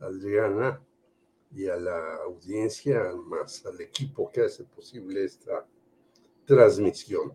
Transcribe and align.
Adriana 0.00 0.80
y 1.54 1.68
a 1.68 1.76
la 1.76 2.16
audiencia, 2.24 3.00
más 3.26 3.64
al 3.66 3.80
equipo 3.80 4.30
que 4.30 4.44
hace 4.44 4.64
posible 4.64 5.24
esta 5.24 5.66
transmisión. 6.44 7.32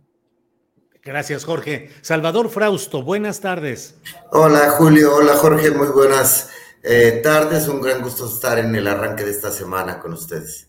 Gracias, 1.04 1.46
Jorge. 1.46 1.90
Salvador 2.02 2.50
Frausto, 2.50 3.04
buenas 3.04 3.40
tardes. 3.40 3.96
Hola, 4.32 4.72
Julio. 4.72 5.16
Hola, 5.16 5.36
Jorge. 5.36 5.70
Muy 5.70 5.88
buenas 5.90 6.50
eh, 6.82 7.20
tardes. 7.24 7.68
Un 7.68 7.82
gran 7.82 8.02
gusto 8.02 8.26
estar 8.26 8.58
en 8.58 8.74
el 8.76 8.88
arranque 8.88 9.24
de 9.24 9.32
esta 9.32 9.52
semana 9.52 10.00
con 10.00 10.14
ustedes. 10.14 10.68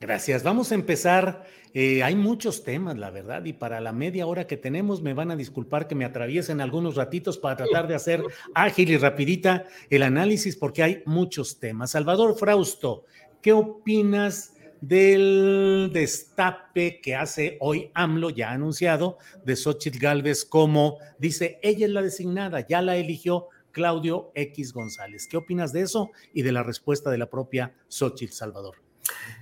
Gracias. 0.00 0.42
Vamos 0.42 0.72
a 0.72 0.74
empezar 0.74 1.46
eh, 1.78 2.02
hay 2.02 2.14
muchos 2.14 2.64
temas, 2.64 2.96
la 2.96 3.10
verdad, 3.10 3.44
y 3.44 3.52
para 3.52 3.82
la 3.82 3.92
media 3.92 4.26
hora 4.26 4.46
que 4.46 4.56
tenemos 4.56 5.02
me 5.02 5.12
van 5.12 5.30
a 5.30 5.36
disculpar 5.36 5.86
que 5.86 5.94
me 5.94 6.06
atraviesen 6.06 6.62
algunos 6.62 6.94
ratitos 6.94 7.36
para 7.36 7.54
tratar 7.54 7.86
de 7.86 7.94
hacer 7.94 8.22
ágil 8.54 8.88
y 8.88 8.96
rapidita 8.96 9.66
el 9.90 10.02
análisis 10.02 10.56
porque 10.56 10.82
hay 10.82 11.02
muchos 11.04 11.60
temas. 11.60 11.90
Salvador 11.90 12.34
Frausto, 12.38 13.04
¿qué 13.42 13.52
opinas 13.52 14.54
del 14.80 15.90
destape 15.92 17.02
que 17.02 17.14
hace 17.14 17.58
hoy 17.60 17.90
AMLO, 17.92 18.30
ya 18.30 18.52
anunciado, 18.52 19.18
de 19.44 19.54
Xochitl 19.54 19.98
Galvez 19.98 20.46
como, 20.46 20.96
dice, 21.18 21.58
ella 21.62 21.84
es 21.84 21.92
la 21.92 22.00
designada, 22.00 22.66
ya 22.66 22.80
la 22.80 22.96
eligió 22.96 23.48
Claudio 23.70 24.32
X 24.34 24.72
González. 24.72 25.28
¿Qué 25.30 25.36
opinas 25.36 25.74
de 25.74 25.82
eso 25.82 26.10
y 26.32 26.40
de 26.40 26.52
la 26.52 26.62
respuesta 26.62 27.10
de 27.10 27.18
la 27.18 27.28
propia 27.28 27.74
Xochitl 27.88 28.32
Salvador? 28.32 28.76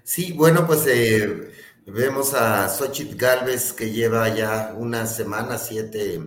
Sí, 0.03 0.33
bueno, 0.33 0.67
pues 0.67 0.87
eh, 0.87 1.51
Vemos 1.87 2.33
a 2.33 2.67
Xochitl 2.71 3.15
Galvez 3.15 3.75
que 3.75 3.91
lleva 3.91 4.35
ya 4.35 4.73
una 4.75 5.07
semana, 5.07 5.59
siete, 5.59 6.19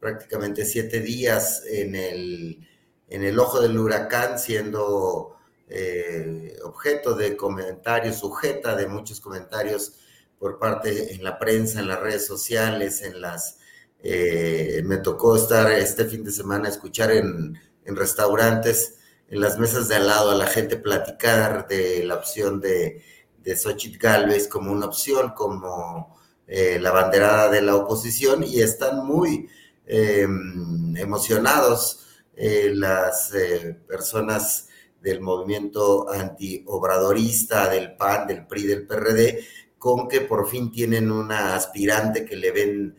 prácticamente 0.00 0.64
siete 0.64 0.98
días 1.00 1.62
en 1.70 1.94
el, 1.94 2.68
en 3.08 3.22
el 3.22 3.38
ojo 3.38 3.60
del 3.60 3.78
huracán, 3.78 4.36
siendo 4.40 5.36
eh, 5.68 6.58
objeto 6.64 7.14
de 7.14 7.36
comentarios, 7.36 8.18
sujeta 8.18 8.74
de 8.74 8.88
muchos 8.88 9.20
comentarios 9.20 9.92
por 10.40 10.58
parte 10.58 11.14
en 11.14 11.22
la 11.22 11.38
prensa, 11.38 11.78
en 11.78 11.86
las 11.86 12.00
redes 12.00 12.26
sociales, 12.26 13.02
en 13.02 13.20
las... 13.20 13.58
Eh, 14.02 14.82
me 14.84 14.96
tocó 14.96 15.36
estar 15.36 15.70
este 15.70 16.04
fin 16.06 16.24
de 16.24 16.32
semana, 16.32 16.68
escuchar 16.68 17.12
en, 17.12 17.56
en 17.84 17.94
restaurantes, 17.96 18.96
en 19.28 19.40
las 19.40 19.56
mesas 19.56 19.86
de 19.86 19.94
al 19.94 20.08
lado, 20.08 20.32
a 20.32 20.34
la 20.34 20.48
gente 20.48 20.76
platicar 20.76 21.68
de 21.68 22.02
la 22.02 22.16
opción 22.16 22.60
de 22.60 23.04
de 23.42 23.56
Xochitl 23.56 23.98
Galvez 23.98 24.48
como 24.48 24.72
una 24.72 24.86
opción, 24.86 25.32
como 25.34 26.16
eh, 26.46 26.78
la 26.80 26.90
banderada 26.90 27.48
de 27.48 27.62
la 27.62 27.76
oposición, 27.76 28.42
y 28.42 28.60
están 28.60 29.06
muy 29.06 29.48
em, 29.86 30.96
emocionados 30.96 32.06
eh, 32.36 32.72
las 32.74 33.34
eh, 33.34 33.78
personas 33.86 34.68
del 35.00 35.20
movimiento 35.20 36.10
antiobradorista, 36.10 37.68
del 37.68 37.96
PAN, 37.96 38.26
del 38.26 38.46
PRI, 38.46 38.66
del 38.66 38.86
PRD, 38.86 39.44
con 39.78 40.08
que 40.08 40.20
por 40.20 40.48
fin 40.48 40.70
tienen 40.70 41.10
una 41.10 41.54
aspirante 41.54 42.24
que 42.24 42.36
le 42.36 42.52
ven 42.52 42.96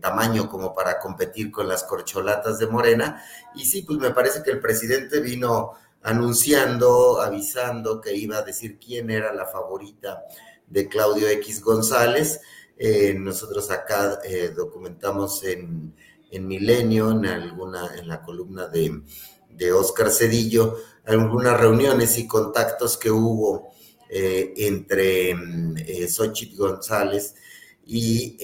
tamaño 0.00 0.48
como 0.48 0.72
para 0.72 1.00
competir 1.00 1.50
con 1.50 1.66
las 1.66 1.82
corcholatas 1.82 2.60
de 2.60 2.68
Morena. 2.68 3.20
Y 3.56 3.64
sí, 3.64 3.82
pues 3.82 3.98
me 3.98 4.12
parece 4.12 4.40
que 4.40 4.52
el 4.52 4.60
presidente 4.60 5.18
vino 5.18 5.72
anunciando, 6.02 7.20
avisando 7.20 8.00
que 8.00 8.14
iba 8.14 8.38
a 8.38 8.42
decir 8.42 8.78
quién 8.78 9.10
era 9.10 9.32
la 9.32 9.46
favorita 9.46 10.24
de 10.66 10.88
Claudio 10.88 11.28
X 11.28 11.62
González. 11.62 12.40
Eh, 12.76 13.14
nosotros 13.18 13.70
acá 13.70 14.18
eh, 14.24 14.52
documentamos 14.54 15.44
en, 15.44 15.94
Milenio, 16.32 17.10
en 17.10 17.26
alguna, 17.26 17.94
en 17.98 18.08
la 18.08 18.22
columna 18.22 18.66
de, 18.66 19.02
de 19.50 19.72
Oscar 19.72 20.10
Cedillo, 20.10 20.78
algunas 21.04 21.60
reuniones 21.60 22.16
y 22.16 22.26
contactos 22.26 22.96
que 22.96 23.10
hubo 23.10 23.70
eh, 24.08 24.54
entre 24.56 25.36
Xochitl 26.08 26.56
González 26.56 27.34
y 27.84 28.38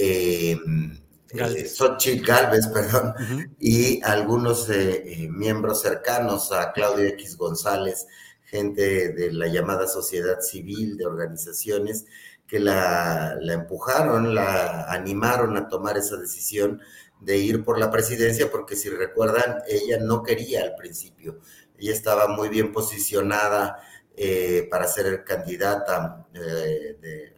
Galvez. 1.33 1.77
Xochitl 1.77 2.25
Galvez, 2.25 2.67
perdón, 2.69 3.15
y 3.59 4.03
algunos 4.03 4.69
eh, 4.71 5.03
eh, 5.05 5.29
miembros 5.29 5.83
cercanos 5.83 6.53
a 6.53 6.73
Claudio 6.73 7.07
X 7.09 7.37
González, 7.37 8.07
gente 8.45 9.13
de 9.13 9.33
la 9.33 9.47
llamada 9.47 9.87
sociedad 9.87 10.41
civil, 10.41 10.97
de 10.97 11.07
organizaciones, 11.07 12.07
que 12.47 12.59
la, 12.59 13.37
la, 13.41 13.53
empujaron, 13.53 14.35
la 14.35 14.91
animaron 14.91 15.57
a 15.59 15.69
tomar 15.69 15.99
esa 15.99 16.17
decisión 16.17 16.81
de 17.21 17.37
ir 17.37 17.63
por 17.63 17.79
la 17.79 17.91
presidencia, 17.91 18.51
porque 18.51 18.75
si 18.75 18.89
recuerdan, 18.89 19.59
ella 19.69 19.99
no 20.01 20.23
quería 20.23 20.63
al 20.63 20.75
principio, 20.77 21.41
ella 21.77 21.93
estaba 21.93 22.29
muy 22.29 22.49
bien 22.49 22.73
posicionada 22.73 23.81
eh, 24.21 24.67
para 24.69 24.89
ser 24.89 25.23
candidata 25.23 26.27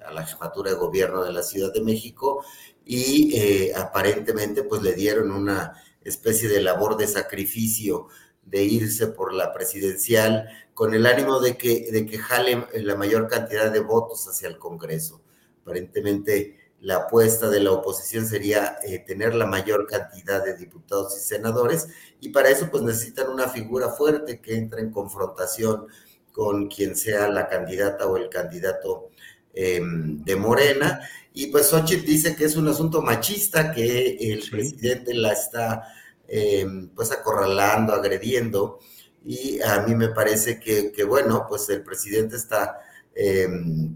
a 0.07 0.13
la 0.13 0.25
jefatura 0.25 0.71
de 0.71 0.77
gobierno 0.79 1.23
de 1.23 1.31
la 1.31 1.43
Ciudad 1.43 1.73
de 1.75 1.83
México 1.83 2.43
y 2.85 3.37
eh, 3.37 3.73
aparentemente 3.75 4.63
pues 4.63 4.83
le 4.83 4.95
dieron 4.95 5.31
una 5.31 5.75
especie 6.03 6.49
de 6.49 6.63
labor 6.63 6.97
de 6.97 7.07
sacrificio 7.07 8.09
de 8.43 8.65
irse 8.65 9.09
por 9.09 9.33
la 9.33 9.53
presidencial 9.53 10.49
con 10.75 10.95
el 10.95 11.07
ánimo 11.07 11.41
de 11.41 11.57
que, 11.57 11.91
de 11.93 12.07
que 12.07 12.19
jale 12.19 12.67
la 12.75 12.97
mayor 12.97 13.29
cantidad 13.29 13.71
de 13.71 13.81
votos 13.81 14.27
hacia 14.27 14.49
el 14.49 14.59
Congreso. 14.59 15.23
Aparentemente 15.63 16.59
la 16.81 16.97
apuesta 16.97 17.51
de 17.51 17.61
la 17.61 17.73
oposición 17.73 18.27
sería 18.27 18.79
eh, 18.83 18.99
tener 19.01 19.35
la 19.35 19.47
mayor 19.47 19.87
cantidad 19.87 20.43
de 20.43 20.57
diputados 20.57 21.17
y 21.17 21.21
senadores 21.21 21.89
y 22.21 22.31
para 22.31 22.49
eso 22.49 22.71
pues 22.71 22.83
necesitan 22.83 23.29
una 23.29 23.49
figura 23.49 23.91
fuerte 23.91 24.41
que 24.41 24.57
entre 24.57 24.81
en 24.81 24.91
confrontación 24.91 25.87
con 26.33 26.69
quien 26.69 26.97
sea 26.97 27.29
la 27.29 27.49
candidata 27.49 28.07
o 28.07 28.17
el 28.17 28.31
candidato 28.31 29.11
em, 29.55 30.23
de 30.25 30.37
Morena 30.37 31.01
y 31.33 31.47
pues 31.47 31.69
Xochitl 31.69 32.05
dice 32.05 32.35
que 32.35 32.45
es 32.45 32.57
un 32.57 32.69
asunto 32.69 33.03
machista, 33.03 33.73
que 33.73 34.17
el 34.21 34.49
presidente 34.51 35.15
la 35.15 35.33
está 35.33 35.85
eh, 36.27 36.67
pues 36.95 37.13
acorralando, 37.13 37.95
agrediendo. 37.95 38.81
Y 39.25 39.61
a 39.61 39.81
mí 39.83 39.95
me 39.95 40.09
parece 40.09 40.59
que, 40.59 41.05
bueno, 41.05 41.47
pues 41.49 41.69
el 41.69 41.83
presidente 41.83 42.37
está 42.37 42.79
eh, 43.15 43.49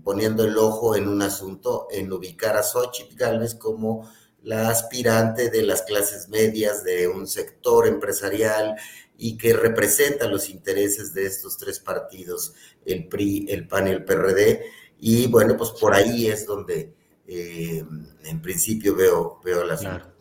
poniendo 0.05 0.45
el 0.45 0.57
ojo 0.59 0.95
en 0.97 1.09
un 1.09 1.23
asunto, 1.23 1.89
en 1.91 2.13
ubicar 2.13 2.57
a 2.57 2.63
Xochitl 2.63 3.17
Gálvez 3.17 3.55
como 3.55 4.09
la 4.43 4.69
aspirante 4.69 5.49
de 5.49 5.63
las 5.63 5.83
clases 5.83 6.29
medias 6.29 6.85
de 6.85 7.09
un 7.09 7.27
sector 7.27 7.87
empresarial 7.89 8.77
y 9.17 9.39
que 9.39 9.55
representa 9.55 10.27
los 10.27 10.51
intereses 10.51 11.15
de 11.15 11.27
estos 11.27 11.57
tres 11.57 11.81
partidos, 11.81 12.53
el 12.85 13.09
PRI, 13.09 13.47
el 13.49 13.67
PAN 13.67 13.89
y 13.89 13.91
el 13.91 14.05
PRD. 14.05 14.63
Y 15.01 15.27
bueno, 15.29 15.57
pues 15.57 15.71
por 15.71 15.95
ahí 15.95 16.27
es 16.27 16.47
donde 16.47 16.95
eh, 17.27 17.85
en 18.25 18.43
principio 18.43 18.95
veo, 18.95 19.41
veo 19.45 19.65
la 19.65 19.77
claro. 19.77 20.15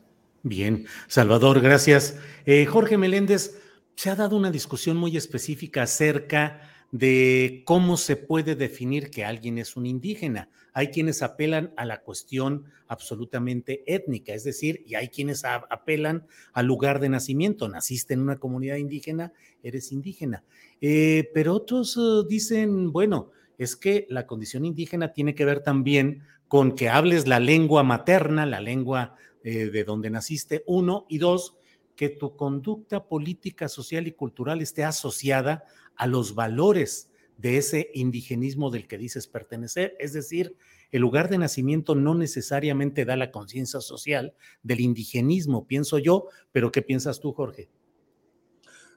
Bien, 0.43 0.85
Salvador, 1.07 1.61
gracias. 1.61 2.17
Eh, 2.45 2.65
Jorge 2.65 2.97
Meléndez, 2.97 3.61
se 3.95 4.09
ha 4.09 4.15
dado 4.15 4.35
una 4.35 4.51
discusión 4.51 4.97
muy 4.97 5.15
específica 5.15 5.83
acerca 5.83 6.69
de 6.91 7.63
cómo 7.65 7.97
se 7.97 8.17
puede 8.17 8.55
definir 8.55 9.09
que 9.09 9.25
alguien 9.25 9.57
es 9.57 9.75
un 9.75 9.85
indígena. 9.85 10.49
Hay 10.73 10.87
quienes 10.87 11.21
apelan 11.21 11.73
a 11.77 11.85
la 11.85 12.01
cuestión 12.01 12.65
absolutamente 12.87 13.83
étnica, 13.87 14.33
es 14.33 14.43
decir, 14.43 14.83
y 14.85 14.95
hay 14.95 15.07
quienes 15.07 15.45
apelan 15.45 16.27
al 16.51 16.65
lugar 16.65 16.99
de 16.99 17.09
nacimiento. 17.09 17.69
Naciste 17.69 18.13
en 18.13 18.21
una 18.21 18.37
comunidad 18.37 18.75
indígena, 18.75 19.33
eres 19.63 19.91
indígena. 19.91 20.43
Eh, 20.81 21.31
pero 21.33 21.53
otros 21.53 21.97
dicen, 22.27 22.91
bueno, 22.91 23.31
es 23.57 23.75
que 23.75 24.05
la 24.09 24.27
condición 24.27 24.65
indígena 24.65 25.13
tiene 25.13 25.35
que 25.35 25.45
ver 25.45 25.61
también 25.61 26.23
con 26.47 26.75
que 26.75 26.89
hables 26.89 27.27
la 27.27 27.39
lengua 27.39 27.83
materna, 27.83 28.45
la 28.45 28.61
lengua 28.61 29.15
eh, 29.43 29.69
de 29.69 29.83
donde 29.83 30.09
naciste, 30.09 30.63
uno, 30.67 31.05
y 31.09 31.17
dos, 31.17 31.57
que 31.95 32.09
tu 32.09 32.35
conducta 32.35 33.07
política, 33.07 33.67
social 33.67 34.07
y 34.07 34.13
cultural 34.13 34.61
esté 34.61 34.83
asociada 34.83 35.63
a 35.95 36.07
los 36.07 36.35
valores 36.35 37.11
de 37.37 37.57
ese 37.57 37.89
indigenismo 37.93 38.69
del 38.69 38.87
que 38.87 38.97
dices 38.97 39.27
pertenecer. 39.27 39.95
Es 39.99 40.13
decir, 40.13 40.55
el 40.91 41.01
lugar 41.01 41.29
de 41.29 41.37
nacimiento 41.37 41.95
no 41.95 42.15
necesariamente 42.15 43.05
da 43.05 43.15
la 43.15 43.31
conciencia 43.31 43.81
social 43.81 44.35
del 44.61 44.79
indigenismo, 44.79 45.65
pienso 45.65 45.97
yo, 45.97 46.27
pero 46.51 46.71
¿qué 46.71 46.81
piensas 46.81 47.19
tú, 47.19 47.33
Jorge? 47.33 47.69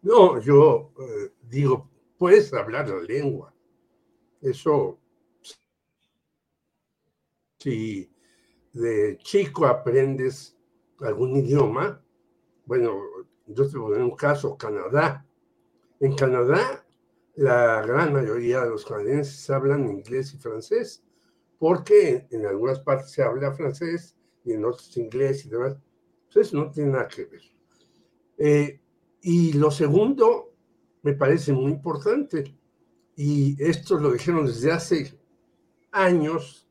No, 0.03 0.41
yo 0.41 0.93
eh, 1.01 1.33
digo, 1.43 1.91
puedes 2.19 2.53
hablar 2.53 2.89
la 2.89 3.03
lengua. 3.03 3.56
Eso, 4.41 4.99
si 7.59 8.11
de 8.73 9.19
chico 9.19 9.67
aprendes 9.67 10.57
algún 11.01 11.37
idioma, 11.37 12.03
bueno, 12.65 13.01
yo 13.47 13.69
te 13.69 13.79
voy 13.79 13.99
a 13.99 14.05
un 14.05 14.17
caso, 14.17 14.57
Canadá. 14.57 15.27
En 16.01 16.15
Canadá 16.15 16.87
la 17.37 17.83
gran 17.83 18.15
mayoría 18.15 18.63
de 18.63 18.71
los 18.71 18.85
canadienses 18.85 19.49
hablan 19.51 19.89
inglés 19.89 20.33
y 20.35 20.39
francés, 20.39 21.05
porque 21.59 22.27
en 22.31 22.47
algunas 22.47 22.81
partes 22.81 23.11
se 23.11 23.23
habla 23.23 23.53
francés 23.53 24.17
y 24.45 24.53
en 24.53 24.65
otras 24.65 24.97
inglés 24.97 25.45
y 25.45 25.51
demás. 25.51 25.77
Entonces 26.29 26.55
no 26.55 26.71
tiene 26.71 26.93
nada 26.93 27.09
que 27.09 27.25
ver. 27.27 27.43
Eh, 28.39 28.81
y 29.21 29.53
lo 29.53 29.71
segundo 29.71 30.55
me 31.03 31.13
parece 31.13 31.53
muy 31.53 31.73
importante, 31.73 32.57
y 33.17 33.57
esto 33.59 33.99
lo 33.99 34.13
dijeron 34.13 34.47
desde 34.47 34.71
hace 34.71 35.19
años 35.91 36.69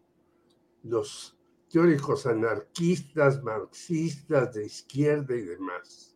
los 0.84 1.36
teóricos 1.70 2.28
anarquistas, 2.28 3.44
marxistas, 3.44 4.54
de 4.54 4.68
izquierda 4.68 5.36
y 5.36 5.42
demás, 5.42 6.16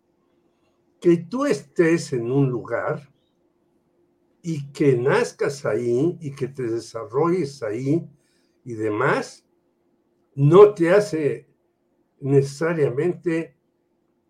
que 1.02 1.18
tú 1.18 1.46
estés 1.46 2.14
en 2.14 2.32
un 2.32 2.50
lugar 2.50 3.12
y 4.44 4.72
que 4.72 4.96
nazcas 4.96 5.66
ahí 5.66 6.18
y 6.22 6.34
que 6.36 6.48
te 6.48 6.64
desarrolles 6.64 7.64
ahí 7.64 8.08
y 8.64 8.74
demás, 8.74 9.44
no 10.36 10.76
te 10.76 10.92
hace 10.92 11.50
necesariamente 12.20 13.58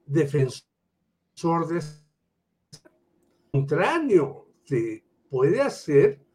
defensor 0.06 1.68
de 1.68 1.82
contrario, 3.52 4.48
te 4.66 5.09
puede 5.30 5.62
hacer 5.62 6.26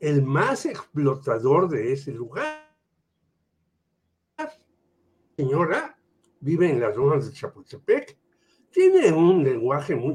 el 0.00 0.22
más 0.22 0.66
explotador 0.66 1.68
de 1.68 1.92
ese 1.92 2.12
lugar. 2.12 2.66
Señora 5.36 5.96
vive 6.40 6.70
en 6.70 6.80
las 6.80 6.94
zonas 6.94 7.26
de 7.26 7.32
Chapultepec, 7.32 8.18
tiene 8.70 9.12
un 9.12 9.42
lenguaje 9.42 9.94
muy 9.94 10.14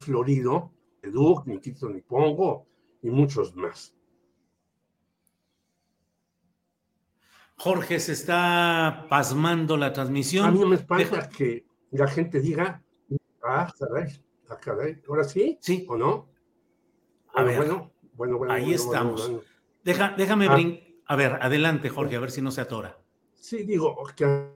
Florido, 0.00 0.72
Edu, 1.00 1.42
ni 1.46 1.60
quito 1.60 1.88
ni 1.88 2.00
pongo, 2.00 2.66
y 3.02 3.10
muchos 3.10 3.54
más. 3.54 3.94
Jorge, 7.56 8.00
se 8.00 8.12
está 8.12 9.06
pasmando 9.08 9.76
la 9.76 9.92
transmisión. 9.92 10.46
A 10.46 10.50
mí 10.50 10.64
me 10.64 10.74
espanta 10.76 11.28
que 11.28 11.64
la 11.92 12.08
gente 12.08 12.40
diga, 12.40 12.82
ah, 13.60 13.74
caray, 13.78 14.24
ah, 14.48 14.58
caray, 14.58 15.02
¿ahora 15.08 15.24
sí? 15.24 15.58
Sí. 15.60 15.86
¿O 15.88 15.96
no? 15.96 16.28
A 17.34 17.42
ver, 17.42 17.58
bueno, 17.58 17.92
bueno, 18.14 18.38
bueno, 18.38 18.52
ahí 18.52 18.74
estamos. 18.74 19.30
déjame 19.82 20.46
ah. 20.48 20.54
brincar. 20.54 20.92
A 21.06 21.16
ver, 21.16 21.38
adelante, 21.42 21.90
Jorge, 21.90 22.16
a 22.16 22.20
ver 22.20 22.30
si 22.30 22.40
no 22.40 22.50
se 22.50 22.60
atora. 22.60 22.98
Sí, 23.34 23.64
digo, 23.64 23.96
que 24.16 24.52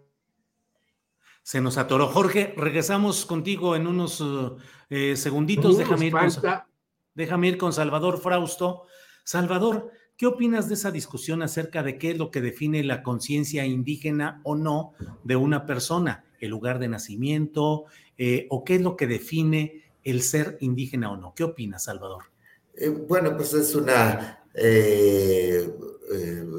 se 1.42 1.60
nos 1.60 1.76
atoró. 1.76 2.08
Jorge, 2.08 2.54
regresamos 2.56 3.26
contigo 3.26 3.76
en 3.76 3.86
unos 3.86 4.24
eh, 4.88 5.16
segunditos. 5.16 5.76
Déjame 5.76 6.06
ir, 6.06 6.12
con, 6.12 6.28
déjame 7.14 7.48
ir 7.48 7.58
con 7.58 7.72
Salvador 7.72 8.18
Frausto. 8.18 8.84
Salvador, 9.24 9.90
¿qué 10.16 10.26
opinas 10.26 10.68
de 10.68 10.74
esa 10.74 10.90
discusión 10.90 11.42
acerca 11.42 11.82
de 11.82 11.98
qué 11.98 12.12
es 12.12 12.18
lo 12.18 12.30
que 12.30 12.40
define 12.40 12.82
la 12.84 13.02
conciencia 13.02 13.66
indígena 13.66 14.40
o 14.44 14.54
no 14.54 14.92
de 15.24 15.36
una 15.36 15.66
persona? 15.66 16.24
¿El 16.40 16.50
lugar 16.50 16.78
de 16.78 16.88
nacimiento? 16.88 17.84
Eh, 18.18 18.46
¿O 18.50 18.64
qué 18.64 18.76
es 18.76 18.80
lo 18.80 18.96
que 18.96 19.06
define 19.06 19.84
el 20.04 20.22
ser 20.22 20.56
indígena 20.60 21.12
o 21.12 21.16
no? 21.16 21.34
¿Qué 21.34 21.44
opinas, 21.44 21.84
Salvador? 21.84 22.24
Eh, 22.76 22.88
bueno, 22.88 23.36
pues 23.36 23.54
es 23.54 23.74
una... 23.74 24.44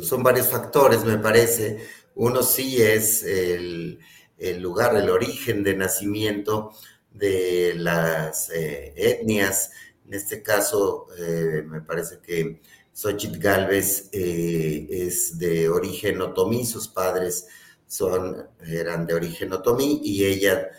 son 0.01 0.23
varios 0.23 0.47
factores, 0.47 1.03
me 1.03 1.17
parece. 1.17 1.77
Uno 2.15 2.43
sí 2.43 2.81
es 2.81 3.23
el 3.23 3.99
el 4.37 4.61
lugar, 4.61 4.95
el 4.95 5.09
origen 5.09 5.63
de 5.63 5.75
nacimiento 5.75 6.71
de 7.11 7.73
las 7.75 8.49
eh, 8.51 8.93
etnias. 8.95 9.71
En 10.05 10.13
este 10.13 10.41
caso, 10.41 11.07
eh, 11.17 11.63
me 11.65 11.81
parece 11.81 12.19
que 12.19 12.61
Xochitl 12.93 13.39
Galvez 13.39 14.09
eh, 14.11 14.87
es 14.89 15.37
de 15.37 15.69
origen 15.69 16.21
otomí, 16.21 16.65
sus 16.65 16.87
padres 16.87 17.47
son, 17.87 18.47
eran 18.65 19.05
de 19.07 19.13
origen 19.13 19.53
otomí 19.53 20.01
y 20.03 20.25
ella 20.25 20.69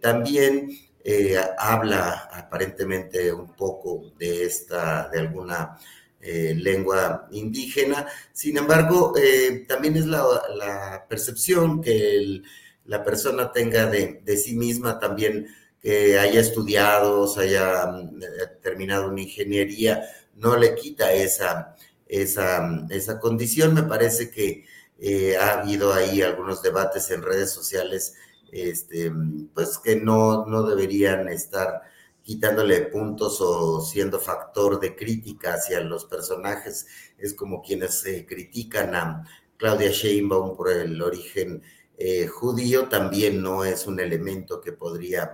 también 0.00 0.70
habla 1.58 2.28
aparentemente 2.32 3.32
un 3.32 3.54
poco 3.54 4.12
de 4.18 4.44
esta, 4.44 5.08
de 5.08 5.20
alguna 5.20 5.78
lengua 6.22 7.28
indígena. 7.30 8.06
Sin 8.32 8.58
embargo, 8.58 9.14
también 9.66 9.96
es 9.96 10.06
la, 10.06 11.06
percepción 11.08 11.82
que 11.82 12.42
la 12.84 13.04
persona 13.04 13.52
tenga 13.52 13.86
de, 13.86 14.36
sí 14.36 14.54
misma 14.56 14.98
también 14.98 15.48
que 15.80 16.18
haya 16.18 16.40
estudiado, 16.40 17.22
o 17.22 17.38
haya 17.38 17.90
terminado 18.62 19.08
una 19.08 19.22
ingeniería, 19.22 20.04
no 20.36 20.56
le 20.56 20.74
quita 20.74 21.12
esa, 21.12 21.76
esa, 22.06 22.86
esa 22.90 23.18
condición. 23.18 23.74
Me 23.74 23.82
parece 23.84 24.30
que 24.30 24.66
eh, 25.00 25.36
ha 25.36 25.60
habido 25.60 25.92
ahí 25.92 26.22
algunos 26.22 26.62
debates 26.62 27.10
en 27.10 27.22
redes 27.22 27.50
sociales, 27.50 28.14
este, 28.52 29.10
pues 29.54 29.78
que 29.78 29.96
no, 29.96 30.46
no 30.46 30.62
deberían 30.62 31.28
estar 31.28 31.82
quitándole 32.22 32.82
puntos 32.82 33.40
o 33.40 33.80
siendo 33.80 34.20
factor 34.20 34.78
de 34.78 34.94
crítica 34.94 35.54
hacia 35.54 35.80
los 35.80 36.04
personajes. 36.04 36.86
Es 37.18 37.34
como 37.34 37.62
quienes 37.62 38.04
eh, 38.06 38.26
critican 38.28 38.94
a 38.94 39.26
Claudia 39.56 39.90
Sheinbaum 39.90 40.56
por 40.56 40.70
el 40.70 41.00
origen 41.00 41.62
eh, 42.02 42.26
judío 42.28 42.88
también 42.88 43.42
no 43.42 43.62
es 43.62 43.86
un 43.86 44.00
elemento 44.00 44.58
que 44.58 44.72
podría 44.72 45.32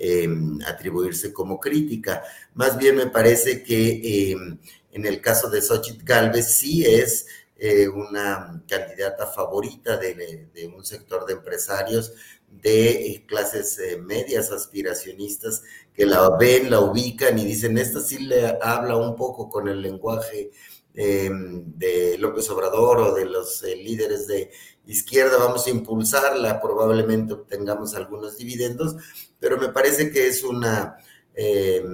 em, 0.00 0.58
atribuirse 0.66 1.32
como 1.32 1.60
crítica. 1.60 2.24
Más 2.54 2.76
bien 2.76 2.96
me 2.96 3.06
parece 3.06 3.62
que 3.62 4.32
em, 4.32 4.58
en 4.90 5.06
el 5.06 5.20
caso 5.20 5.48
de 5.48 5.62
Xochitl 5.62 6.04
Galvez 6.04 6.58
sí 6.58 6.84
es 6.84 7.26
eh, 7.58 7.88
una 7.88 8.62
candidata 8.68 9.26
favorita 9.26 9.96
de, 9.96 10.48
un 10.74 10.84
sector 10.84 11.26
de 11.26 11.34
empresarios 11.34 12.12
de 12.48 12.90
eh, 12.90 13.26
clases 13.26 13.78
medias 14.00 14.50
aspiracionistas 14.50 15.62
que 15.92 16.06
la 16.06 16.36
ven, 16.38 16.70
la 16.70 16.80
ubican 16.80 17.38
y 17.38 17.44
dicen, 17.44 17.76
esta 17.76 18.00
sí 18.00 18.18
le 18.18 18.56
habla 18.62 18.96
un 18.96 19.16
poco 19.16 19.48
con 19.50 19.68
el 19.68 19.82
lenguaje 19.82 20.50
em, 20.94 21.64
de 21.76 22.16
López 22.18 22.48
Obrador 22.50 22.98
o 22.98 23.14
de 23.14 23.26
los 23.26 23.62
líderes 23.62 24.26
de 24.26 24.50
izquierda 24.88 25.36
vamos 25.38 25.66
a 25.66 25.70
impulsarla, 25.70 26.60
probablemente 26.60 27.34
obtengamos 27.34 27.94
algunos 27.94 28.38
dividendos, 28.38 28.96
pero 29.38 29.58
me 29.58 29.68
parece 29.68 30.10
que 30.10 30.26
es 30.26 30.42
una, 30.42 30.96
eh, 31.34 31.84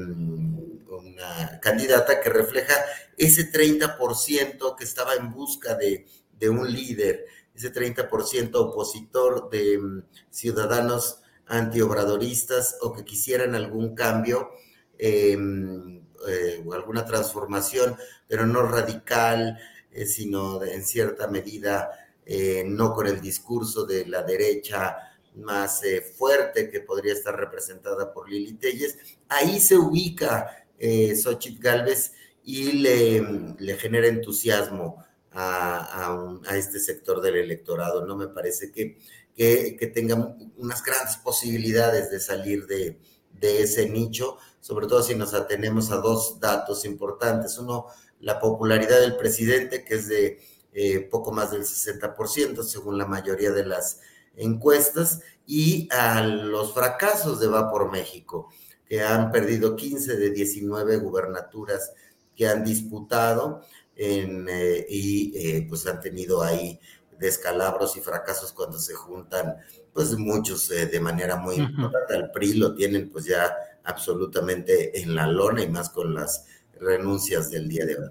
una 1.05 1.61
candidata 1.61 2.21
que 2.21 2.31
refleja 2.31 2.75
ese 3.17 3.51
30% 3.53 4.77
que 4.77 4.85
estaba 4.85 5.15
en 5.15 5.33
busca 5.33 5.75
de, 5.75 6.07
un 6.49 6.71
líder, 6.71 7.25
ese 7.55 7.73
30% 7.73 8.51
opositor 8.57 9.49
de 9.49 9.79
mm, 9.79 10.03
ciudadanos 10.29 11.21
antiobradoristas 11.47 12.77
o 12.83 12.93
que 12.93 13.05
quisieran 13.05 13.55
algún 13.55 13.95
cambio 13.95 14.51
em, 14.99 16.03
eh, 16.29 16.63
o 16.67 16.75
alguna 16.75 17.07
transformación, 17.07 17.97
pero 18.29 18.47
no 18.47 18.63
radical, 18.63 19.59
eh, 19.91 20.07
sino 20.07 20.63
en 20.63 20.85
cierta 20.85 21.29
medida 21.29 21.91
eh, 22.27 22.65
no 22.67 22.95
con 22.95 23.07
el 23.07 23.21
discurso 23.21 23.85
de 23.85 24.07
la 24.07 24.23
derecha 24.23 24.97
más 25.37 25.85
eh, 25.85 26.01
fuerte 26.01 26.71
que 26.71 26.81
podría 26.81 27.13
estar 27.13 27.37
representada 27.37 28.13
por 28.13 28.29
Lili 28.29 28.55
Telles. 28.55 28.97
Ahí 29.29 29.61
se 29.61 29.77
ubica 29.77 30.64
eh, 30.79 31.15
Xochitl 31.17 31.61
Galvez 31.61 32.13
y 32.45 32.73
le, 32.73 33.77
genera 33.79 34.07
entusiasmo 34.07 35.05
a, 35.33 36.41
este 36.55 36.79
sector 36.79 37.21
del 37.21 37.37
electorado. 37.37 38.07
No 38.07 38.17
me 38.17 38.29
parece 38.29 38.71
que, 38.71 38.99
que, 39.35 39.91
tenga 39.95 40.37
unas 40.57 40.83
grandes 40.83 41.17
posibilidades 41.17 42.11
de 42.11 42.21
salir 42.21 42.67
de, 42.67 42.99
de 43.33 43.63
ese 43.63 43.89
nicho, 43.89 44.37
sobre 44.61 44.87
todo 44.87 45.03
si 45.03 45.15
nos 45.15 45.35
atenemos 45.35 45.91
a 45.91 45.97
dos 45.97 46.39
datos 46.41 46.85
importantes. 46.85 47.59
Uno, 47.59 47.87
la 48.21 48.39
popularidad 48.41 49.01
del 49.01 49.17
presidente, 49.17 49.85
que 49.85 49.95
es 49.95 50.09
de 50.09 50.41
eh, 50.73 51.01
poco 51.01 51.31
más 51.31 51.51
del 51.51 51.63
60%, 51.63 52.63
según 52.63 52.99
la 52.99 53.07
mayoría 53.07 53.53
de 53.53 53.65
las 53.65 54.01
encuestas, 54.37 55.21
y 55.47 55.89
a 55.93 56.23
los 56.23 56.73
fracasos 56.75 57.39
de 57.39 57.49
Va 57.49 57.71
por 57.71 57.93
México, 57.93 58.51
que 58.95 59.03
han 59.03 59.33
perdido 59.33 59.75
15 59.75 60.17
de 60.17 60.31
19 60.31 60.99
gubernaturas 60.99 61.93
que 62.37 62.47
han 62.47 62.63
disputado 62.63 63.63
eh, 63.97 64.87
y 64.89 65.33
eh, 65.37 65.67
pues 65.69 65.85
han 65.89 66.01
tenido 66.01 66.45
ahí 66.45 66.79
descalabros 67.19 67.97
y 67.97 68.01
fracasos 68.01 68.53
cuando 68.53 68.79
se 68.79 68.95
juntan, 68.95 69.57
pues 69.93 70.17
muchos 70.17 70.69
de 70.69 71.01
manera 71.01 71.35
muy 71.35 71.57
importante. 71.57 72.15
Al 72.15 72.31
PRI 72.31 72.53
lo 72.55 72.73
tienen 72.77 73.11
pues 73.11 73.25
ya 73.25 73.53
absolutamente 73.83 75.01
en 75.01 75.17
la 75.17 75.27
lona 75.27 75.65
y 75.65 75.69
más 75.69 75.91
con 75.91 76.15
las 76.15 76.47
renuncias 76.79 77.51
del 77.51 77.69
día 77.69 77.87
de 77.87 77.97
hoy. 77.97 78.11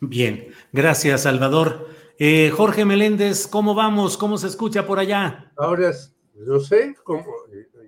Bien, 0.00 0.48
gracias 0.72 1.22
Salvador. 1.22 1.86
Eh, 2.18 2.50
Jorge 2.50 2.84
Meléndez, 2.84 3.46
¿cómo 3.46 3.76
vamos? 3.76 4.16
¿Cómo 4.16 4.36
se 4.36 4.48
escucha 4.48 4.84
por 4.84 4.98
allá? 4.98 5.52
Ahora, 5.56 5.92
no 6.34 6.58
sé, 6.58 6.96
cómo, 7.04 7.24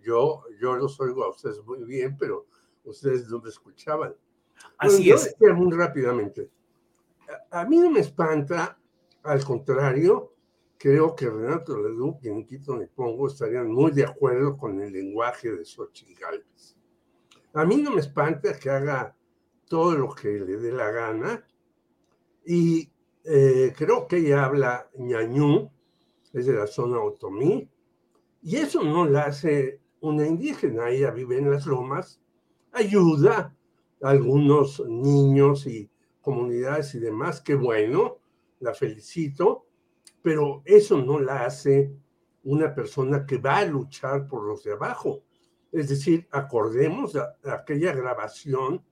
yo, 0.04 0.44
yo 0.61 0.76
los 0.76 1.00
oigo 1.00 1.25
a 1.25 1.30
ustedes 1.30 1.62
muy 1.64 1.84
bien, 1.84 2.16
pero 2.18 2.46
ustedes 2.84 3.28
no 3.28 3.40
me 3.40 3.49
escuchaban. 3.49 4.14
Así 4.78 5.11
es. 5.11 5.34
Muy 5.40 5.73
rápidamente. 5.73 6.50
A, 7.50 7.64
mí 7.64 7.78
no 7.78 7.90
me 7.90 8.00
espanta, 8.00 8.78
al 9.23 9.44
contrario, 9.44 10.34
creo 10.76 11.14
que 11.14 11.30
Renato 11.30 11.76
Leduc 11.78 12.23
y 12.25 12.30
Nikito 12.30 12.78
Pongo 12.94 13.28
estarían 13.28 13.70
muy 13.70 13.92
de 13.92 14.04
acuerdo 14.04 14.56
con 14.56 14.80
el 14.80 14.92
lenguaje 14.92 15.50
de 15.50 15.64
Xochitl 15.64 16.20
Gálvez. 16.20 16.76
A 17.54 17.64
mí 17.64 17.76
no 17.76 17.92
me 17.92 18.00
espanta 18.00 18.58
que 18.58 18.70
haga 18.70 19.16
todo 19.66 19.96
lo 19.96 20.14
que 20.14 20.28
le 20.28 20.56
dé 20.58 20.73
la 20.73 20.90
gana, 20.90 21.44
y 22.44 22.90
eh, 23.25 23.73
creo 23.76 24.06
que 24.06 24.18
ella 24.18 24.44
habla 24.44 24.90
ñañú, 24.99 25.70
es 26.32 26.46
de 26.46 26.52
la 26.52 26.66
zona 26.66 27.00
otomí, 27.00 27.68
y 28.42 28.56
eso 28.56 28.82
no 28.82 29.06
la 29.06 29.23
hace 29.23 29.80
una 30.04 30.26
indígena, 30.26 30.90
ella 30.90 31.11
vive 31.11 31.38
en 31.38 31.50
las 31.50 31.66
lomas, 31.66 32.20
ayuda 32.73 33.56
a 34.02 34.08
algunos 34.11 34.82
niños 34.87 35.66
y 35.66 35.90
comunidades 36.20 36.94
y 36.94 36.99
demás, 36.99 37.40
qué 37.40 37.54
bueno, 37.54 38.18
la 38.61 38.75
felicito, 38.75 39.66
pero 40.23 40.62
eso 40.64 40.99
no 41.02 41.20
la 41.20 41.46
hace 41.46 41.92
una 42.44 42.75
persona 42.75 43.25
que 43.25 43.38
va 43.38 43.58
a 43.58 43.64
luchar 43.64 44.26
por 44.26 44.42
los 44.42 44.62
de 44.64 44.73
abajo. 44.73 45.23
Es 45.73 45.88
decir, 45.88 46.28
acordemos 46.30 47.16
a 47.16 47.37
aquella 47.44 47.92
grabación 47.92 48.84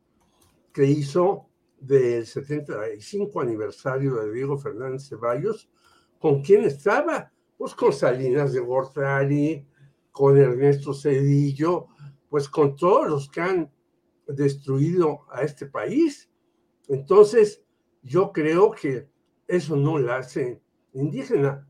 que 0.73 0.87
hizo 0.87 1.47
del 1.79 2.27
75 2.27 3.41
aniversario 3.41 4.15
de 4.15 4.33
Diego 4.33 4.57
Fernández 4.57 5.09
Ceballos, 5.09 5.69
¿con 6.19 6.43
quién 6.43 6.65
estaba? 6.65 7.31
Pues 7.59 7.75
con 7.75 7.93
Salinas 7.93 8.53
de 8.53 8.61
Gortari, 8.61 9.67
con 10.13 10.39
Ernesto 10.39 10.95
Cedillo, 10.95 11.89
pues 12.29 12.49
con 12.49 12.77
todos 12.77 13.09
los 13.09 13.31
que 13.31 13.41
han 13.41 13.73
destruido 14.27 15.27
a 15.31 15.43
este 15.43 15.67
país. 15.67 16.31
Entonces, 16.89 17.65
yo 18.03 18.33
creo 18.33 18.71
que 18.71 19.09
eso 19.49 19.77
no 19.77 19.99
la 19.99 20.19
hace 20.19 20.63
indígena. 20.93 21.67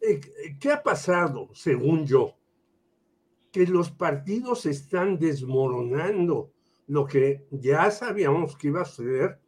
Eh, 0.00 0.20
¿Qué 0.60 0.70
ha 0.70 0.82
pasado, 0.82 1.48
según 1.54 2.06
yo? 2.06 2.34
Que 3.50 3.66
los 3.66 3.90
partidos 3.90 4.66
están 4.66 5.18
desmoronando 5.18 6.52
lo 6.86 7.06
que 7.06 7.46
ya 7.50 7.90
sabíamos 7.90 8.56
que 8.56 8.68
iba 8.68 8.82
a 8.82 8.84
suceder 8.84 9.40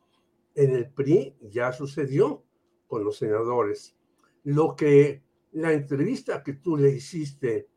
en 0.54 0.75
el 0.75 0.90
PRI 0.90 1.37
ya 1.40 1.73
sucedió 1.73 2.44
con 2.87 3.04
los 3.04 3.16
senadores. 3.16 3.97
Lo 4.44 4.76
que 4.76 5.23
la 5.52 5.73
entrevista 5.73 6.42
que 6.42 6.54
tú 6.54 6.76
le 6.76 6.90
hiciste 6.90 7.69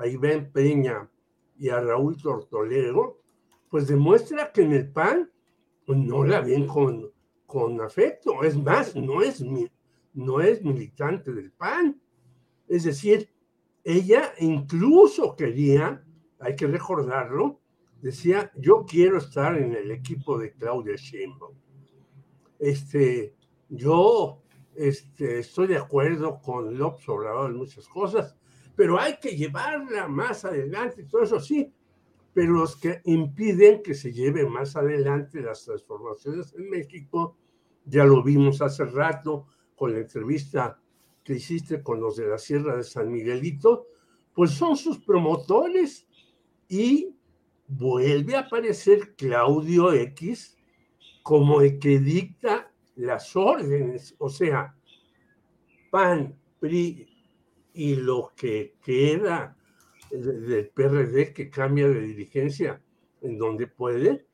a 0.00 0.06
Iván 0.06 0.50
Peña 0.50 1.08
y 1.58 1.68
a 1.68 1.78
Raúl 1.78 2.16
Tortolero, 2.16 3.20
pues 3.68 3.86
demuestra 3.86 4.50
que 4.50 4.62
en 4.62 4.72
el 4.72 4.90
PAN 4.90 5.30
no 5.86 6.24
la 6.24 6.40
ven 6.40 6.66
con, 6.66 7.10
con 7.46 7.80
afecto. 7.80 8.42
Es 8.42 8.56
más, 8.56 8.96
no 8.96 9.20
es, 9.20 9.44
no 10.14 10.40
es 10.40 10.64
militante 10.64 11.32
del 11.32 11.52
PAN. 11.52 12.00
Es 12.66 12.84
decir, 12.84 13.28
ella 13.84 14.32
incluso 14.38 15.36
quería, 15.36 16.02
hay 16.38 16.56
que 16.56 16.66
recordarlo, 16.66 17.60
decía, 18.00 18.50
yo 18.56 18.86
quiero 18.86 19.18
estar 19.18 19.58
en 19.58 19.74
el 19.74 19.90
equipo 19.90 20.38
de 20.38 20.52
Claudia 20.52 20.96
Sheinbaum. 20.96 21.54
Este, 22.58 23.34
yo 23.68 24.42
este, 24.74 25.40
estoy 25.40 25.66
de 25.66 25.76
acuerdo 25.76 26.40
con 26.40 26.78
López 26.78 27.06
Obrador 27.08 27.50
en 27.50 27.58
muchas 27.58 27.86
cosas, 27.86 28.36
pero 28.80 28.98
hay 28.98 29.18
que 29.20 29.36
llevarla 29.36 30.08
más 30.08 30.46
adelante, 30.46 31.04
todo 31.04 31.24
eso 31.24 31.38
sí, 31.38 31.70
pero 32.32 32.54
los 32.54 32.76
que 32.76 33.02
impiden 33.04 33.82
que 33.82 33.92
se 33.92 34.10
lleve 34.10 34.46
más 34.46 34.74
adelante 34.74 35.42
las 35.42 35.66
transformaciones 35.66 36.54
en 36.54 36.70
México, 36.70 37.36
ya 37.84 38.06
lo 38.06 38.22
vimos 38.22 38.62
hace 38.62 38.86
rato 38.86 39.48
con 39.76 39.92
la 39.92 39.98
entrevista 39.98 40.80
que 41.22 41.34
hiciste 41.34 41.82
con 41.82 42.00
los 42.00 42.16
de 42.16 42.28
la 42.28 42.38
Sierra 42.38 42.74
de 42.74 42.82
San 42.82 43.12
Miguelito, 43.12 43.86
pues 44.32 44.52
son 44.52 44.78
sus 44.78 44.98
promotores 45.00 46.08
y 46.66 47.14
vuelve 47.68 48.34
a 48.34 48.46
aparecer 48.46 49.14
Claudio 49.14 49.92
X 49.92 50.56
como 51.22 51.60
el 51.60 51.78
que 51.78 51.98
dicta 51.98 52.72
las 52.96 53.36
órdenes, 53.36 54.14
o 54.16 54.30
sea, 54.30 54.74
PAN, 55.90 56.34
PRI 56.58 57.09
y 57.80 57.96
lo 57.96 58.30
que 58.36 58.74
queda 58.82 59.56
del 60.10 60.68
PRD 60.68 61.32
que 61.32 61.48
cambia 61.48 61.88
de 61.88 62.02
dirigencia 62.02 62.78
en 63.22 63.38
donde 63.38 63.68
puede, 63.68 64.26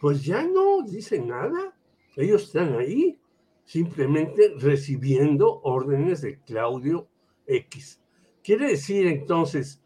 pues 0.00 0.24
ya 0.24 0.42
no 0.42 0.82
dicen 0.82 1.28
nada. 1.28 1.78
Ellos 2.16 2.42
están 2.42 2.74
ahí 2.74 3.16
simplemente 3.64 4.52
recibiendo 4.58 5.60
órdenes 5.62 6.22
de 6.22 6.40
Claudio 6.40 7.06
X. 7.46 8.00
Quiere 8.42 8.70
decir 8.70 9.06
entonces 9.06 9.80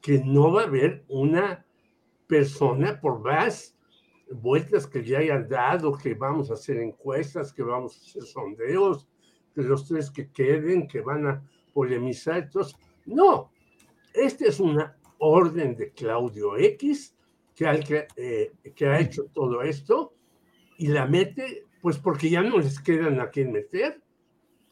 que 0.00 0.22
no 0.24 0.50
va 0.50 0.62
a 0.62 0.66
haber 0.66 1.04
una 1.08 1.66
persona 2.26 2.98
por 3.02 3.20
más 3.20 3.76
vueltas 4.30 4.86
que 4.86 5.04
ya 5.04 5.18
hayan 5.18 5.46
dado, 5.46 5.92
que 5.92 6.14
vamos 6.14 6.50
a 6.50 6.54
hacer 6.54 6.78
encuestas, 6.78 7.52
que 7.52 7.62
vamos 7.62 7.98
a 7.98 8.00
hacer 8.00 8.22
sondeos, 8.22 9.06
de 9.54 9.62
los 9.62 9.86
tres 9.86 10.10
que 10.10 10.30
queden, 10.30 10.88
que 10.88 11.02
van 11.02 11.26
a 11.26 11.50
polemizar. 11.76 12.38
Entonces, 12.38 12.74
no, 13.04 13.52
esta 14.14 14.46
es 14.46 14.60
una 14.60 14.96
orden 15.18 15.76
de 15.76 15.90
Claudio 15.90 16.56
X 16.56 17.14
que, 17.54 17.66
que, 17.86 18.06
eh, 18.16 18.72
que 18.74 18.86
ha 18.86 18.98
hecho 18.98 19.26
todo 19.34 19.60
esto 19.60 20.14
y 20.78 20.88
la 20.88 21.04
mete, 21.04 21.66
pues 21.82 21.98
porque 21.98 22.30
ya 22.30 22.40
no 22.40 22.58
les 22.58 22.80
quedan 22.80 23.20
a 23.20 23.28
quién 23.28 23.52
meter. 23.52 24.00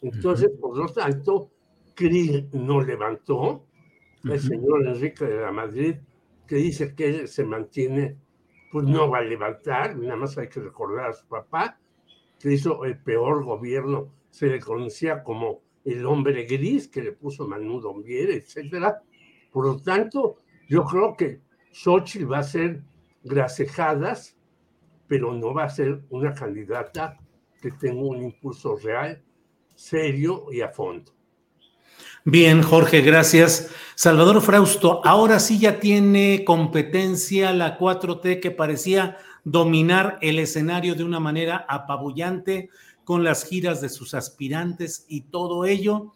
Entonces, 0.01 0.51
por 0.59 0.79
lo 0.79 0.87
tanto, 0.89 1.51
Krill 1.95 2.49
no 2.53 2.81
levantó, 2.81 3.67
el 4.25 4.41
señor 4.41 4.87
Enrique 4.87 5.27
de 5.27 5.43
la 5.43 5.53
Madrid, 5.53 5.97
que 6.47 6.57
dice 6.57 6.95
que 6.95 7.09
él 7.09 7.29
se 7.29 7.45
mantiene 7.45 8.17
pues 8.73 8.87
no 8.87 9.11
va 9.11 9.19
a 9.19 9.23
levantar, 9.23 9.97
nada 9.99 10.17
más 10.17 10.37
hay 10.39 10.49
que 10.49 10.61
recordar 10.61 11.11
a 11.11 11.13
su 11.13 11.29
papá, 11.29 11.79
que 12.41 12.53
hizo 12.53 12.85
el 12.85 12.99
peor 12.99 13.45
gobierno, 13.45 14.11
se 14.31 14.47
le 14.47 14.59
conocía 14.59 15.23
como 15.23 15.61
el 15.85 16.07
hombre 16.07 16.45
gris 16.45 16.89
que 16.89 17.03
le 17.03 17.13
puso 17.13 17.47
Manu 17.47 17.81
Dombier, 17.81 18.31
etcétera. 18.31 19.03
Por 19.51 19.67
lo 19.67 19.77
tanto, 19.81 20.39
yo 20.69 20.85
creo 20.85 21.17
que 21.17 21.41
Xochitl 21.73 22.31
va 22.31 22.39
a 22.39 22.43
ser 22.43 22.83
grasejadas, 23.23 24.37
pero 25.07 25.33
no 25.33 25.53
va 25.53 25.65
a 25.65 25.71
ser 25.71 26.03
una 26.11 26.35
candidata 26.35 27.19
que 27.61 27.71
tenga 27.73 28.03
un 28.03 28.23
impulso 28.23 28.77
real, 28.77 29.23
serio 29.75 30.47
y 30.53 30.61
a 30.61 30.69
fondo. 30.69 31.13
Bien, 32.25 32.63
Jorge, 32.63 33.03
gracias. 33.03 33.71
Salvador 33.95 34.41
Frausto, 34.41 35.05
ahora 35.05 35.39
sí 35.39 35.59
ya 35.59 35.79
tiene 35.79 36.43
competencia 36.45 37.53
la 37.53 37.79
4T 37.79 38.41
que 38.41 38.51
parecía 38.51 39.19
dominar 39.45 40.19
el 40.23 40.39
escenario 40.39 40.95
de 40.95 41.05
una 41.05 41.21
manera 41.21 41.67
apabullante 41.69 42.71
con 43.05 43.25
las 43.25 43.45
giras 43.45 43.81
de 43.81 43.89
sus 43.89 44.15
aspirantes 44.15 45.05
y 45.09 45.23
todo 45.23 45.65
ello. 45.65 46.13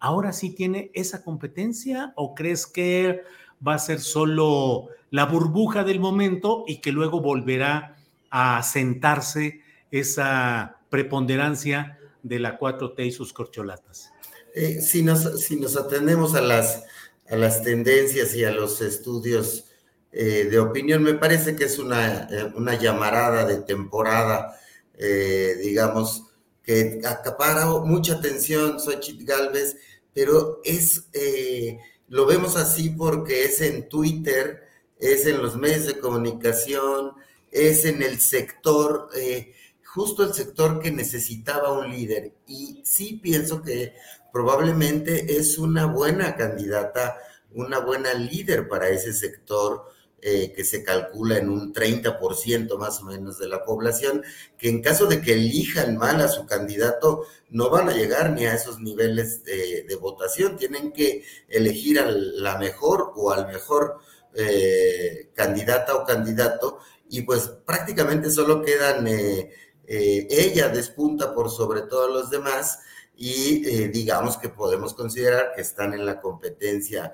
¿ahora 0.00 0.32
sí 0.32 0.50
tiene 0.50 0.90
esa 0.94 1.22
competencia 1.22 2.12
o 2.16 2.34
crees 2.34 2.66
que 2.66 3.22
va 3.66 3.74
a 3.74 3.78
ser 3.78 4.00
solo 4.00 4.88
la 5.10 5.26
burbuja 5.26 5.84
del 5.84 6.00
momento 6.00 6.64
y 6.66 6.80
que 6.80 6.90
luego 6.90 7.20
volverá 7.20 7.96
a 8.30 8.62
sentarse 8.62 9.60
esa 9.90 10.78
preponderancia 10.88 11.98
de 12.22 12.38
la 12.38 12.58
4T 12.58 13.06
y 13.06 13.12
sus 13.12 13.32
corcholatas? 13.32 14.10
Eh, 14.54 14.80
si, 14.80 15.02
nos, 15.02 15.40
si 15.40 15.56
nos 15.56 15.76
atendemos 15.76 16.34
a 16.34 16.40
las, 16.40 16.84
a 17.28 17.36
las 17.36 17.62
tendencias 17.62 18.34
y 18.34 18.44
a 18.44 18.50
los 18.50 18.80
estudios 18.80 19.66
eh, 20.12 20.48
de 20.50 20.58
opinión, 20.58 21.02
me 21.02 21.14
parece 21.14 21.54
que 21.54 21.64
es 21.64 21.78
una, 21.78 22.26
eh, 22.30 22.50
una 22.56 22.74
llamarada 22.74 23.44
de 23.44 23.58
temporada, 23.58 24.56
digamos, 25.62 26.29
que 26.62 27.00
acapara 27.04 27.66
mucha 27.66 28.14
atención 28.14 28.78
Xochitl 28.78 29.24
Galvez, 29.24 29.76
pero 30.12 30.60
es, 30.64 31.04
lo 32.08 32.26
vemos 32.26 32.56
así 32.56 32.90
porque 32.90 33.44
es 33.44 33.60
en 33.60 33.88
Twitter, 33.88 34.68
es 34.98 35.26
en 35.26 35.42
los 35.42 35.56
medios 35.56 35.86
de 35.86 35.98
comunicación, 35.98 37.12
es 37.50 37.84
en 37.84 38.02
el 38.02 38.20
sector 38.20 39.08
justo 39.92 40.22
el 40.22 40.32
sector 40.32 40.80
que 40.80 40.90
necesitaba 40.90 41.72
un 41.72 41.90
líder. 41.90 42.32
Y 42.46 42.82
sí 42.84 43.18
pienso 43.22 43.62
que 43.62 43.94
probablemente 44.32 45.36
es 45.36 45.58
una 45.58 45.86
buena 45.86 46.36
candidata, 46.36 47.16
una 47.52 47.80
buena 47.80 48.14
líder 48.14 48.68
para 48.68 48.88
ese 48.88 49.12
sector 49.12 49.86
eh, 50.22 50.52
que 50.54 50.64
se 50.64 50.84
calcula 50.84 51.38
en 51.38 51.48
un 51.48 51.72
30% 51.72 52.76
más 52.76 53.00
o 53.00 53.04
menos 53.06 53.38
de 53.38 53.48
la 53.48 53.64
población, 53.64 54.22
que 54.58 54.68
en 54.68 54.82
caso 54.82 55.06
de 55.06 55.22
que 55.22 55.32
elijan 55.32 55.96
mal 55.96 56.20
a 56.20 56.28
su 56.28 56.44
candidato, 56.44 57.24
no 57.48 57.70
van 57.70 57.88
a 57.88 57.94
llegar 57.94 58.32
ni 58.32 58.44
a 58.44 58.52
esos 58.52 58.80
niveles 58.80 59.44
de, 59.44 59.96
votación, 59.98 60.58
tienen 60.58 60.92
que 60.92 61.24
elegir 61.48 62.00
a 62.00 62.10
la 62.10 62.58
mejor 62.58 63.14
o 63.16 63.30
al 63.30 63.46
mejor 63.46 63.96
eh, 64.34 65.30
candidata 65.34 65.94
o 65.94 66.04
candidato, 66.04 66.80
y 67.08 67.22
pues 67.22 67.48
prácticamente 67.64 68.30
solo 68.30 68.62
quedan... 68.62 69.06
Eh, 69.06 69.50
ella 69.92 70.68
despunta 70.68 71.34
por 71.34 71.50
sobre 71.50 71.82
todos 71.82 72.12
los 72.12 72.30
demás 72.30 72.78
y 73.16 73.88
digamos 73.88 74.36
que 74.36 74.48
podemos 74.48 74.94
considerar 74.94 75.52
que 75.56 75.62
están 75.62 75.94
en 75.94 76.06
la 76.06 76.20
competencia 76.20 77.12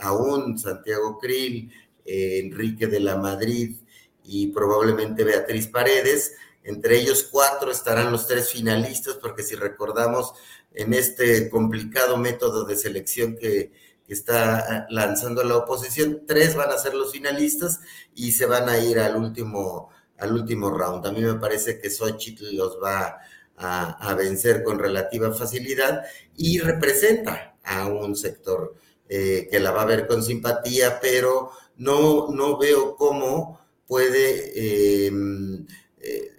aún 0.00 0.58
Santiago 0.58 1.18
Krill, 1.18 1.70
Enrique 2.04 2.86
de 2.86 3.00
la 3.00 3.16
Madrid 3.16 3.76
y 4.24 4.48
probablemente 4.48 5.24
Beatriz 5.24 5.66
Paredes. 5.68 6.32
Entre 6.64 6.98
ellos 6.98 7.28
cuatro 7.30 7.70
estarán 7.72 8.12
los 8.12 8.26
tres 8.26 8.50
finalistas, 8.50 9.16
porque 9.20 9.42
si 9.42 9.56
recordamos 9.56 10.32
en 10.72 10.94
este 10.94 11.50
complicado 11.50 12.16
método 12.16 12.64
de 12.64 12.76
selección 12.76 13.36
que, 13.36 13.72
que 14.06 14.12
está 14.12 14.86
lanzando 14.90 15.42
la 15.42 15.56
oposición, 15.56 16.22
tres 16.26 16.54
van 16.54 16.70
a 16.70 16.78
ser 16.78 16.94
los 16.94 17.12
finalistas 17.12 17.80
y 18.14 18.32
se 18.32 18.46
van 18.46 18.68
a 18.68 18.78
ir 18.78 18.98
al 19.00 19.16
último 19.16 19.90
al 20.22 20.32
último 20.32 20.70
round. 20.70 21.06
A 21.06 21.12
mí 21.12 21.20
me 21.20 21.34
parece 21.34 21.78
que 21.78 21.90
Xochitl 21.90 22.56
los 22.56 22.78
va 22.82 23.18
a, 23.56 24.14
vencer 24.14 24.62
con 24.62 24.78
relativa 24.78 25.32
facilidad 25.32 26.02
y 26.36 26.58
representa 26.58 27.56
a 27.62 27.86
un 27.86 28.16
sector 28.16 28.74
eh, 29.08 29.46
que 29.50 29.60
la 29.60 29.70
va 29.70 29.82
a 29.82 29.86
ver 29.86 30.06
con 30.06 30.22
simpatía, 30.22 30.98
pero 31.00 31.50
no, 31.76 32.28
no 32.30 32.58
veo 32.58 32.96
cómo 32.96 33.60
puede 33.86 35.06
em, 35.06 35.66
eh, 36.00 36.30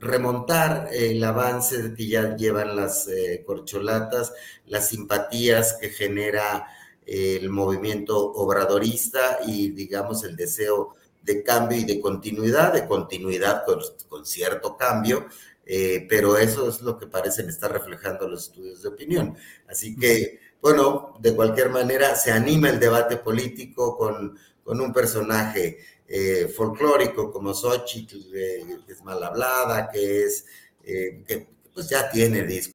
remontar 0.00 0.88
el 0.92 1.22
avance 1.24 1.94
que 1.94 2.06
ya 2.06 2.36
llevan 2.36 2.76
las 2.76 3.08
eh, 3.08 3.42
corcholatas, 3.46 4.32
las 4.66 4.88
simpatías 4.88 5.76
que 5.80 5.90
genera 5.90 6.66
el 7.06 7.50
movimiento 7.50 8.16
obradorista 8.32 9.40
y 9.44 9.70
digamos 9.70 10.22
el 10.22 10.36
deseo 10.36 10.94
de 11.22 11.42
cambio 11.42 11.78
y 11.78 11.84
de 11.84 12.00
continuidad, 12.00 12.72
de 12.72 12.86
continuidad 12.86 13.64
con, 14.08 14.24
cierto 14.24 14.76
cambio, 14.76 15.26
eh, 15.66 16.06
pero 16.08 16.36
eso 16.36 16.68
es 16.68 16.80
lo 16.80 16.98
que 16.98 17.06
parecen 17.06 17.48
estar 17.48 17.72
reflejando 17.72 18.28
los 18.28 18.44
estudios 18.44 18.82
de 18.82 18.88
opinión. 18.88 19.36
Así 19.68 19.96
que, 19.96 20.40
bueno, 20.60 21.16
de 21.20 21.34
cualquier 21.34 21.70
manera 21.70 22.14
se 22.16 22.32
anima 22.32 22.68
el 22.68 22.78
debate 22.78 23.16
político 23.16 23.96
con, 23.96 24.38
con 24.62 24.80
un 24.80 24.92
personaje 24.92 25.78
eh, 26.06 26.52
folclórico 26.54 27.30
como 27.30 27.54
Xochitl, 27.54 28.18
eh, 28.34 28.78
que 28.86 28.92
es 28.92 29.02
mal 29.02 29.22
hablada, 29.22 29.88
que 29.90 30.24
es, 30.24 30.44
que 30.82 31.48
pues 31.72 31.88
ya 31.88 32.10
tiene 32.10 32.42
disco. 32.42 32.72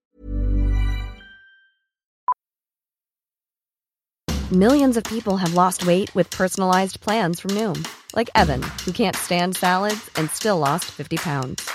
Millions 4.52 4.96
of 4.96 5.04
people 5.04 5.38
have 5.38 5.54
lost 5.54 5.86
weight 5.86 6.14
with 6.16 6.30
personalized 6.30 7.02
plans 7.02 7.40
from 7.40 7.52
Noom. 7.52 7.84
like 8.16 8.30
Evan, 8.36 8.64
who 8.86 8.92
can't 8.92 9.16
stand 9.16 9.56
salads 9.58 10.10
and 10.16 10.30
still 10.32 10.58
lost 10.58 10.86
50 10.86 11.18
pounds. 11.18 11.70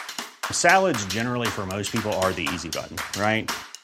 Salads, 0.51 1.05
generally, 1.07 1.47
for 1.47 1.67
most 1.67 1.93
people, 1.93 2.13
are 2.15 2.33
the 2.33 2.49
easy 2.53 2.69
button, 2.69 2.97
right? 3.21 3.51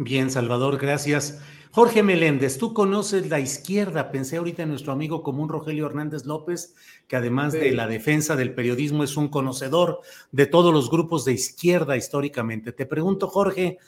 Bien, 0.00 0.30
Salvador, 0.30 0.78
gracias. 0.78 1.40
Jorge 1.72 2.04
Meléndez, 2.04 2.56
tú 2.56 2.72
conoces 2.72 3.28
la 3.28 3.40
izquierda. 3.40 4.12
Pensé 4.12 4.36
ahorita 4.36 4.62
en 4.62 4.68
nuestro 4.68 4.92
amigo 4.92 5.24
común 5.24 5.48
Rogelio 5.48 5.86
Hernández 5.86 6.24
López, 6.24 6.76
que 7.08 7.16
además 7.16 7.52
de 7.52 7.72
la 7.72 7.88
defensa 7.88 8.36
del 8.36 8.54
periodismo 8.54 9.02
es 9.02 9.16
un 9.16 9.26
conocedor 9.26 10.00
de 10.30 10.46
todos 10.46 10.72
los 10.72 10.88
grupos 10.88 11.24
de 11.24 11.32
izquierda 11.32 11.96
históricamente. 11.96 12.70
Te 12.70 12.86
pregunto, 12.86 13.26
Jorge, 13.26 13.78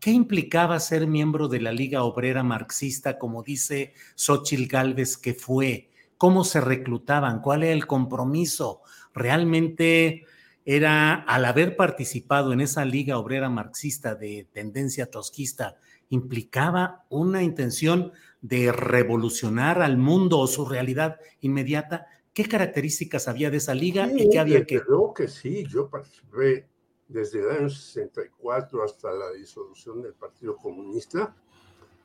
¿qué 0.00 0.10
implicaba 0.10 0.80
ser 0.80 1.06
miembro 1.06 1.46
de 1.46 1.60
la 1.60 1.70
Liga 1.70 2.02
Obrera 2.02 2.42
Marxista, 2.42 3.16
como 3.16 3.44
dice 3.44 3.94
Xochil 4.16 4.66
Gálvez 4.66 5.16
que 5.16 5.34
fue? 5.34 5.88
¿Cómo 6.18 6.42
se 6.42 6.60
reclutaban? 6.60 7.40
¿Cuál 7.40 7.62
era 7.62 7.74
el 7.74 7.86
compromiso? 7.86 8.82
¿Realmente 9.14 10.24
era, 10.64 11.14
al 11.14 11.44
haber 11.44 11.76
participado 11.76 12.52
en 12.52 12.60
esa 12.60 12.84
liga 12.84 13.18
obrera 13.18 13.48
marxista 13.48 14.14
de 14.14 14.46
tendencia 14.52 15.10
tosquista, 15.10 15.76
implicaba 16.10 17.06
una 17.08 17.42
intención 17.42 18.12
de 18.40 18.72
revolucionar 18.72 19.82
al 19.82 19.96
mundo 19.96 20.38
o 20.38 20.46
su 20.46 20.66
realidad 20.66 21.18
inmediata. 21.40 22.06
¿Qué 22.32 22.44
características 22.44 23.28
había 23.28 23.50
de 23.50 23.58
esa 23.58 23.74
liga 23.74 24.10
y 24.12 24.28
qué 24.28 24.38
había 24.38 24.64
que...? 24.64 24.80
Creo 24.80 25.14
que 25.14 25.28
sí, 25.28 25.64
yo 25.68 25.88
participé 25.88 26.68
desde 27.08 27.40
el 27.40 27.50
año 27.50 27.68
64 27.68 28.84
hasta 28.84 29.10
la 29.10 29.32
disolución 29.32 30.02
del 30.02 30.14
Partido 30.14 30.56
Comunista 30.56 31.34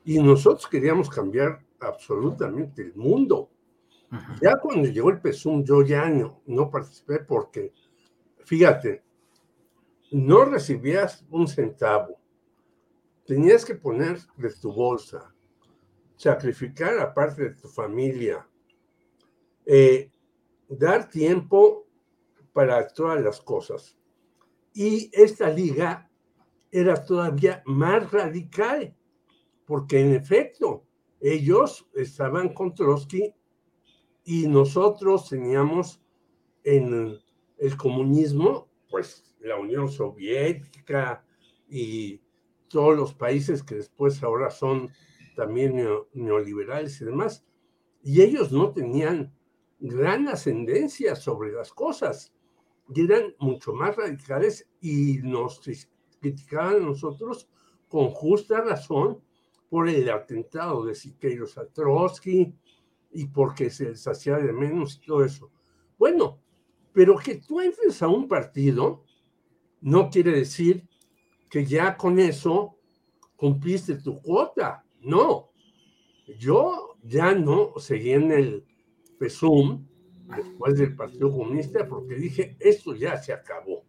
y 0.04 0.18
nosotros 0.18 0.66
queríamos 0.68 1.08
cambiar 1.08 1.60
absolutamente 1.80 2.82
el 2.82 2.94
mundo. 2.94 3.50
Ya 4.40 4.56
cuando 4.56 4.88
llegó 4.88 5.10
el 5.10 5.20
PSUM 5.20 5.64
yo 5.64 5.82
ya 5.82 6.08
no, 6.08 6.40
no 6.46 6.70
participé 6.70 7.18
porque 7.20 7.72
fíjate, 8.46 9.02
no 10.12 10.44
recibías 10.44 11.26
un 11.30 11.48
centavo, 11.48 12.20
tenías 13.26 13.64
que 13.64 13.74
poner 13.74 14.18
de 14.36 14.54
tu 14.54 14.72
bolsa, 14.72 15.34
sacrificar 16.16 16.96
a 17.00 17.12
parte 17.12 17.42
de 17.42 17.56
tu 17.56 17.68
familia, 17.68 18.48
eh, 19.66 20.12
dar 20.68 21.10
tiempo 21.10 21.86
para 22.52 22.86
todas 22.86 23.20
las 23.20 23.40
cosas. 23.40 23.98
Y 24.72 25.10
esta 25.12 25.50
liga 25.50 26.08
era 26.70 27.04
todavía 27.04 27.62
más 27.66 28.12
radical, 28.12 28.96
porque 29.66 30.00
en 30.00 30.14
efecto 30.14 30.84
ellos 31.20 31.88
estaban 31.94 32.54
con 32.54 32.74
Trotsky 32.74 33.34
y 34.22 34.46
nosotros 34.46 35.28
teníamos 35.28 36.00
en 36.62 37.18
el 37.58 37.76
comunismo, 37.76 38.68
pues 38.90 39.36
la 39.40 39.56
Unión 39.56 39.88
Soviética 39.88 41.24
y 41.68 42.20
todos 42.68 42.96
los 42.96 43.14
países 43.14 43.62
que 43.62 43.76
después 43.76 44.22
ahora 44.22 44.50
son 44.50 44.90
también 45.34 45.76
neoliberales 46.14 47.00
y 47.00 47.04
demás, 47.04 47.44
y 48.02 48.22
ellos 48.22 48.52
no 48.52 48.72
tenían 48.72 49.34
gran 49.78 50.28
ascendencia 50.28 51.14
sobre 51.14 51.52
las 51.52 51.72
cosas, 51.72 52.32
eran 52.94 53.34
mucho 53.38 53.72
más 53.72 53.96
radicales 53.96 54.68
y 54.80 55.18
nos 55.18 55.60
criticaban 56.20 56.76
a 56.76 56.86
nosotros 56.86 57.48
con 57.88 58.10
justa 58.10 58.60
razón 58.60 59.20
por 59.68 59.88
el 59.88 60.08
atentado 60.10 60.84
de 60.84 60.94
Siqueiros 60.94 61.58
a 61.58 61.66
Trotsky 61.66 62.54
y 63.10 63.26
porque 63.26 63.70
se 63.70 63.86
les 63.90 64.06
hacía 64.06 64.36
de 64.38 64.52
menos 64.52 64.96
y 64.96 65.06
todo 65.06 65.24
eso. 65.24 65.50
Bueno, 65.98 66.40
pero 66.96 67.18
que 67.18 67.34
tú 67.34 67.60
entres 67.60 68.00
a 68.00 68.08
un 68.08 68.26
partido 68.26 69.04
no 69.82 70.08
quiere 70.08 70.30
decir 70.30 70.82
que 71.50 71.66
ya 71.66 71.94
con 71.94 72.18
eso 72.18 72.78
cumpliste 73.36 73.96
tu 73.96 74.18
cuota. 74.22 74.82
No, 75.02 75.50
yo 76.38 76.96
ya 77.02 77.34
no 77.34 77.74
seguí 77.76 78.12
en 78.12 78.32
el 78.32 78.64
PSUM 79.18 79.86
después 80.38 80.78
del 80.78 80.96
Partido 80.96 81.30
Comunista 81.30 81.86
porque 81.86 82.14
dije, 82.14 82.56
esto 82.60 82.94
ya 82.94 83.18
se 83.18 83.34
acabó. 83.34 83.84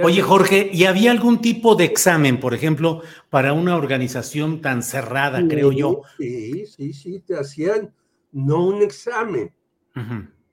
Oye, 0.00 0.22
Jorge, 0.22 0.70
¿y 0.72 0.84
había 0.84 1.10
algún 1.10 1.40
tipo 1.40 1.74
de 1.74 1.86
examen, 1.86 2.38
por 2.38 2.54
ejemplo, 2.54 3.02
para 3.30 3.52
una 3.52 3.76
organización 3.76 4.60
tan 4.60 4.84
cerrada, 4.84 5.44
creo 5.48 5.72
yo? 5.72 6.02
Sí, 6.18 6.66
sí, 6.66 6.92
sí, 6.92 7.18
te 7.18 7.36
hacían 7.36 7.92
no 8.30 8.64
un 8.64 8.80
examen, 8.80 9.52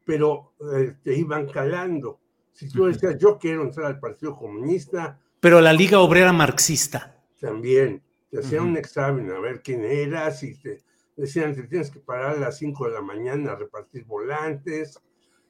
pero 0.10 0.56
eh, 0.74 0.95
te 1.04 1.15
iban 1.15 1.45
calando. 1.45 2.19
Si 2.52 2.67
tú 2.67 2.86
decías, 2.86 3.15
yo 3.19 3.38
quiero 3.38 3.62
entrar 3.62 3.86
al 3.86 4.00
Partido 4.00 4.36
Comunista. 4.36 5.22
Pero 5.39 5.62
la 5.62 5.72
Liga 5.72 6.00
Obrera 6.00 6.34
Marxista. 6.34 7.24
También, 7.39 8.02
te 8.32 8.39
hacían 8.39 8.63
un 8.63 8.78
examen 8.78 9.30
a 9.30 9.38
ver 9.39 9.62
quién 9.62 9.84
eras 9.84 10.41
y 10.41 10.56
te 10.56 10.82
decían, 11.15 11.54
te 11.54 11.62
tienes 11.67 11.91
que 11.91 12.00
parar 12.00 12.38
a 12.38 12.39
las 12.39 12.58
5 12.58 12.88
de 12.88 12.91
la 12.91 13.04
mañana 13.04 13.52
a 13.52 13.56
repartir 13.56 14.04
volantes, 14.06 15.00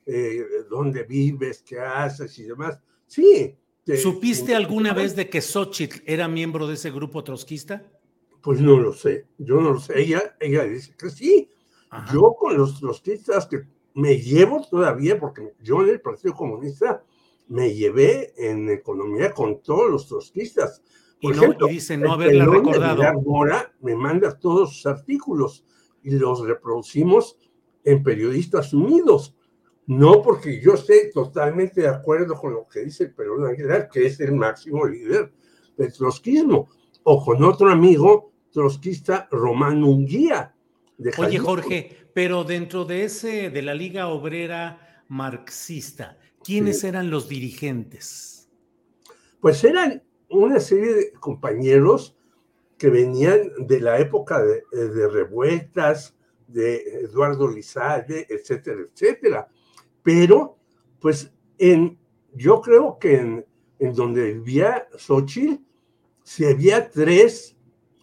eh, 0.06 0.46
dónde 0.70 1.04
vives, 1.04 1.64
qué 1.66 1.80
haces 1.80 2.38
y 2.38 2.44
demás. 2.44 2.78
Sí, 3.08 3.56
¿Supiste 3.96 4.54
alguna 4.54 4.94
vez 4.94 5.16
de 5.16 5.30
que 5.30 5.40
Xochitl 5.40 6.02
era 6.06 6.28
miembro 6.28 6.68
de 6.68 6.74
ese 6.74 6.92
grupo 6.92 7.24
trotskista? 7.24 7.90
Pues 8.42 8.60
no 8.60 8.78
lo 8.78 8.92
sé, 8.92 9.28
yo 9.38 9.62
no 9.62 9.72
lo 9.72 9.80
sé. 9.80 10.02
Ella, 10.02 10.36
ella 10.42 10.66
dice 10.66 10.94
que 10.98 11.10
sí. 11.10 11.50
Yo 12.12 12.36
con 12.38 12.58
los 12.58 12.78
trotskistas 12.78 13.48
que 13.48 13.64
me 13.94 14.18
llevo 14.18 14.66
todavía, 14.70 15.20
porque 15.20 15.54
yo 15.62 15.82
en 15.82 15.90
el 15.90 16.02
Partido 16.02 16.34
Comunista 16.34 17.04
me 17.48 17.74
llevé 17.74 18.34
en 18.38 18.70
economía 18.70 19.32
con 19.34 19.62
todos 19.62 19.90
los 19.90 20.08
trotskistas. 20.08 20.82
y, 21.20 21.32
ejemplo, 21.32 21.68
dice 21.68 21.98
no 21.98 22.14
haberla 22.14 22.46
recordado. 22.46 23.04
Ahora 23.04 23.74
me 23.82 23.96
manda 23.96 24.38
todos 24.38 24.76
sus 24.76 24.86
artículos 24.86 25.66
y 26.04 26.12
los 26.12 26.42
reproducimos 26.46 27.38
en 27.84 28.04
Periodistas 28.04 28.74
Unidos. 28.74 29.36
No 29.88 30.22
porque 30.22 30.62
yo 30.62 30.76
esté 30.76 31.10
totalmente 31.12 31.82
de 31.82 31.88
acuerdo 31.88 32.36
con 32.36 32.54
lo 32.54 32.68
que 32.68 32.82
dice 32.82 33.06
el 33.06 33.16
Perón 33.16 33.48
Aguilar, 33.48 33.90
que 33.90 34.06
es 34.06 34.20
el 34.20 34.34
máximo 34.34 34.86
líder 34.86 35.34
del 35.76 35.92
trotskismo, 35.92 36.70
o 37.04 37.26
con 37.26 37.44
otro 37.44 37.72
amigo 37.72 38.32
trotskista, 38.52 39.28
Román 39.32 39.84
Oye, 41.18 41.40
Jorge, 41.40 42.10
pero 42.14 42.44
dentro 42.44 42.86
de 42.86 43.06
ese, 43.06 43.50
de 43.50 43.62
la 43.62 43.74
Liga 43.74 44.08
Obrera 44.08 45.04
Marxista, 45.08 46.18
¿quiénes 46.44 46.84
eran 46.84 47.10
los 47.10 47.30
dirigentes? 47.30 48.50
Pues 49.40 49.64
eran 49.64 50.04
una 50.30 50.60
serie 50.60 50.94
de 50.94 51.12
compañeros 51.14 52.18
que 52.78 52.90
venían 52.90 53.52
de 53.60 53.80
la 53.80 54.00
época 54.00 54.44
de, 54.44 54.64
de 54.72 55.08
revueltas, 55.08 56.16
de 56.48 57.04
Eduardo 57.04 57.48
Lizalde, 57.48 58.26
etcétera, 58.30 58.82
etcétera. 58.92 59.48
Pero 60.04 60.58
pues 61.00 61.32
en, 61.58 61.98
yo 62.34 62.62
creo 62.62 62.98
que 63.00 63.16
en, 63.16 63.46
en 63.80 63.94
donde 63.94 64.34
vivía 64.34 64.88
Xochitl, 64.98 65.64
si 66.24 66.46
había 66.46 66.90
tres 66.90 67.56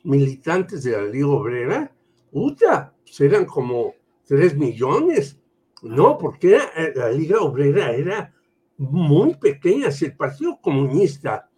militantes 0.05 0.85
de 0.85 0.93
la 0.93 1.03
Liga 1.03 1.29
Obrera, 1.29 1.96
puta, 2.37 2.93
pues 3.03 3.19
eran 3.23 3.47
como 3.47 3.95
tres 4.27 4.55
millones, 4.55 5.41
¿no? 5.81 6.19
Porque 6.19 6.57
eh, 6.57 6.93
la 6.95 7.11
Liga 7.11 7.41
Obrera 7.41 7.93
era 7.93 8.35
muy 8.77 9.37
pequeña. 9.37 9.91
Si 9.91 10.05
el 10.05 10.17
Partido 10.17 10.61
Comunista, 10.61 11.49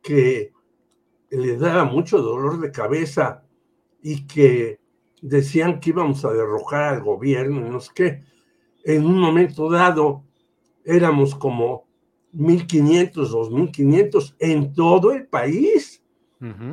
que 0.00 0.52
le 1.28 1.56
daba 1.56 1.86
mucho 1.86 2.18
dolor 2.18 2.60
de 2.60 2.70
cabeza 2.70 3.42
y 4.00 4.24
que 4.28 4.78
decían 5.20 5.80
que 5.80 5.90
íbamos 5.90 6.24
a 6.24 6.32
derrocar 6.32 6.94
al 6.94 7.02
gobierno, 7.02 7.68
no 7.68 7.80
sé 7.80 7.90
qué, 7.92 8.20
en 8.84 9.04
un 9.04 9.18
momento 9.18 9.68
dado 9.68 10.22
éramos 10.84 11.34
como 11.34 11.88
1.500, 12.32 13.12
2.500 13.12 14.36
en 14.38 14.72
todo 14.72 15.10
el 15.10 15.26
país, 15.26 16.00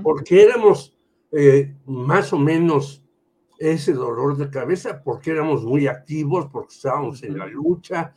porque 0.03 0.43
éramos 0.43 0.95
eh, 1.31 1.75
más 1.87 2.31
o 2.31 2.37
menos 2.37 3.03
ese 3.59 3.93
dolor 3.93 4.37
de 4.37 4.49
cabeza, 4.49 5.03
porque 5.03 5.31
éramos 5.31 5.63
muy 5.63 5.87
activos, 5.87 6.47
porque 6.51 6.73
estábamos 6.73 7.21
en 7.23 7.37
la 7.37 7.45
lucha, 7.45 8.13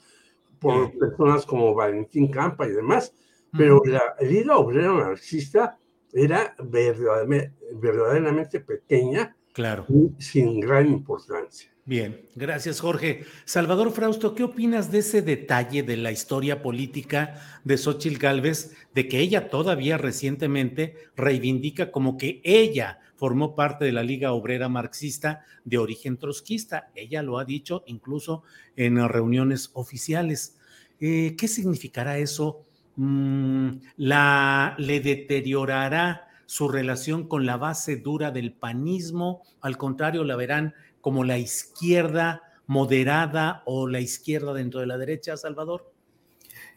por 0.59 0.97
personas 0.97 1.45
como 1.45 1.75
Valentín 1.75 2.31
Campa 2.31 2.67
y 2.67 2.71
demás, 2.71 3.13
pero 3.57 3.83
la 3.85 4.15
Liga 4.21 4.57
Obrera 4.57 4.93
Marxista 4.93 5.77
era 6.13 6.55
verdaderamente, 6.63 7.53
verdaderamente 7.75 8.61
pequeña 8.61 9.37
claro. 9.53 9.87
sin 10.19 10.61
gran 10.61 10.89
importancia. 10.89 11.73
Bien, 11.85 12.29
gracias 12.37 12.81
Jorge. 12.81 13.25
Salvador 13.45 13.91
Frausto, 13.91 14.37
¿qué 14.37 14.45
opinas 14.45 14.93
de 14.93 15.01
ese 15.01 15.21
detalle 15.21 15.83
de 15.83 15.97
la 15.97 16.13
historia 16.13 16.63
política 16.63 17.41
de 17.65 17.77
Xochitl 17.77 18.19
Gálvez, 18.19 18.77
de 18.95 19.09
que 19.09 19.19
ella 19.19 19.51
todavía 19.51 19.99
recientemente 19.99 20.95
reivindica 21.17 21.91
como 21.91 22.17
que 22.17 22.41
ella 22.45 23.01
formó 23.17 23.57
parte 23.57 23.85
de 23.85 23.91
la 23.91 24.05
Liga 24.05 24.33
Obrera 24.33 24.69
Marxista 24.69 25.45
de 25.65 25.79
origen 25.79 26.19
trotskista? 26.19 26.93
Ella 26.95 27.21
lo 27.25 27.39
ha 27.39 27.45
dicho 27.45 27.83
incluso 27.87 28.45
en 28.77 28.97
reuniones 29.09 29.71
oficiales. 29.73 30.57
Eh, 31.01 31.35
¿Qué 31.37 31.49
significará 31.49 32.17
eso? 32.17 32.65
Mm, 32.95 33.71
la, 33.97 34.77
¿Le 34.79 35.01
deteriorará 35.01 36.29
su 36.53 36.69
relación 36.69 37.29
con 37.29 37.47
la 37.47 37.57
base 37.57 37.97
dura 37.97 38.31
del 38.31 38.53
panismo? 38.53 39.43
Al 39.63 39.79
contrario, 39.79 40.23
la 40.23 40.37
verán 40.37 40.75
como 41.01 41.25
la 41.25 41.39
izquierda 41.39 42.43
moderada 42.67 43.63
o 43.65 43.89
la 43.89 44.01
izquierda 44.01 44.53
dentro 44.53 44.81
de 44.81 44.87
la 44.87 44.99
derecha, 44.99 45.39
Salvador? 45.39 45.91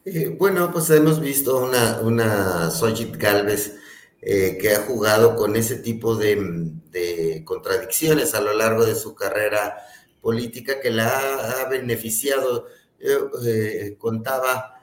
Eh, 0.05 0.33
bueno, 0.39 0.71
pues 0.71 0.89
hemos 0.91 1.19
visto 1.19 1.61
una, 1.61 1.99
una 1.99 2.71
Sojit 2.71 3.17
Galvez 3.17 3.75
eh, 4.21 4.57
que 4.61 4.75
ha 4.75 4.83
jugado 4.83 5.35
con 5.35 5.57
ese 5.57 5.75
tipo 5.75 6.15
de, 6.15 6.71
contradicciones 7.43 8.33
a 8.33 8.39
lo 8.39 8.53
largo 8.53 8.85
de 8.85 8.95
su 8.95 9.13
carrera 9.13 9.75
política 10.21 10.79
que 10.79 10.89
la 10.89 11.09
ha, 11.63 11.67
beneficiado. 11.67 12.67
Eh, 12.97 13.97
contaba, 13.97 14.73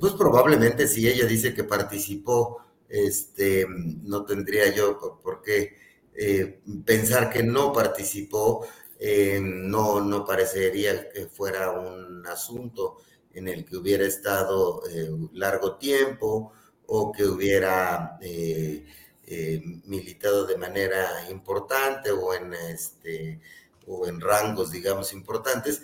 pues 0.00 0.14
probablemente 0.14 0.88
si 0.88 1.06
ella 1.06 1.26
dice 1.26 1.52
que 1.52 1.62
participó, 1.62 2.62
este, 2.92 3.66
no 3.68 4.26
tendría 4.26 4.72
yo 4.74 4.98
por 5.22 5.40
qué 5.40 5.78
eh, 6.14 6.60
pensar 6.84 7.30
que 7.30 7.42
no 7.42 7.72
participó 7.72 8.66
eh, 9.00 9.40
no, 9.42 10.02
no 10.02 10.26
parecería 10.26 11.08
que 11.08 11.26
fuera 11.26 11.70
un 11.70 12.24
asunto 12.26 12.98
en 13.32 13.48
el 13.48 13.64
que 13.64 13.78
hubiera 13.78 14.04
estado 14.04 14.82
eh, 14.90 15.08
largo 15.32 15.76
tiempo 15.76 16.52
o 16.86 17.10
que 17.10 17.24
hubiera 17.24 18.18
militado 19.86 20.44
de 20.44 20.58
manera 20.58 21.26
importante 21.30 22.10
o 22.10 22.34
en, 22.34 22.52
este, 22.52 23.40
o 23.86 24.06
en 24.06 24.20
rangos, 24.20 24.70
digamos, 24.70 25.14
importantes, 25.14 25.82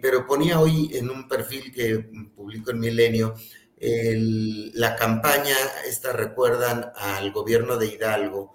pero 0.00 0.26
ponía 0.26 0.58
hoy 0.58 0.90
en 0.94 1.10
un 1.10 1.28
perfil 1.28 1.70
que 1.74 1.98
publicó 2.34 2.70
en 2.70 2.80
Milenio 2.80 3.34
la 3.80 4.94
campaña, 4.96 5.56
esta 5.86 6.12
recuerdan 6.12 6.92
al 6.96 7.32
gobierno 7.32 7.76
de 7.76 7.86
Hidalgo, 7.86 8.54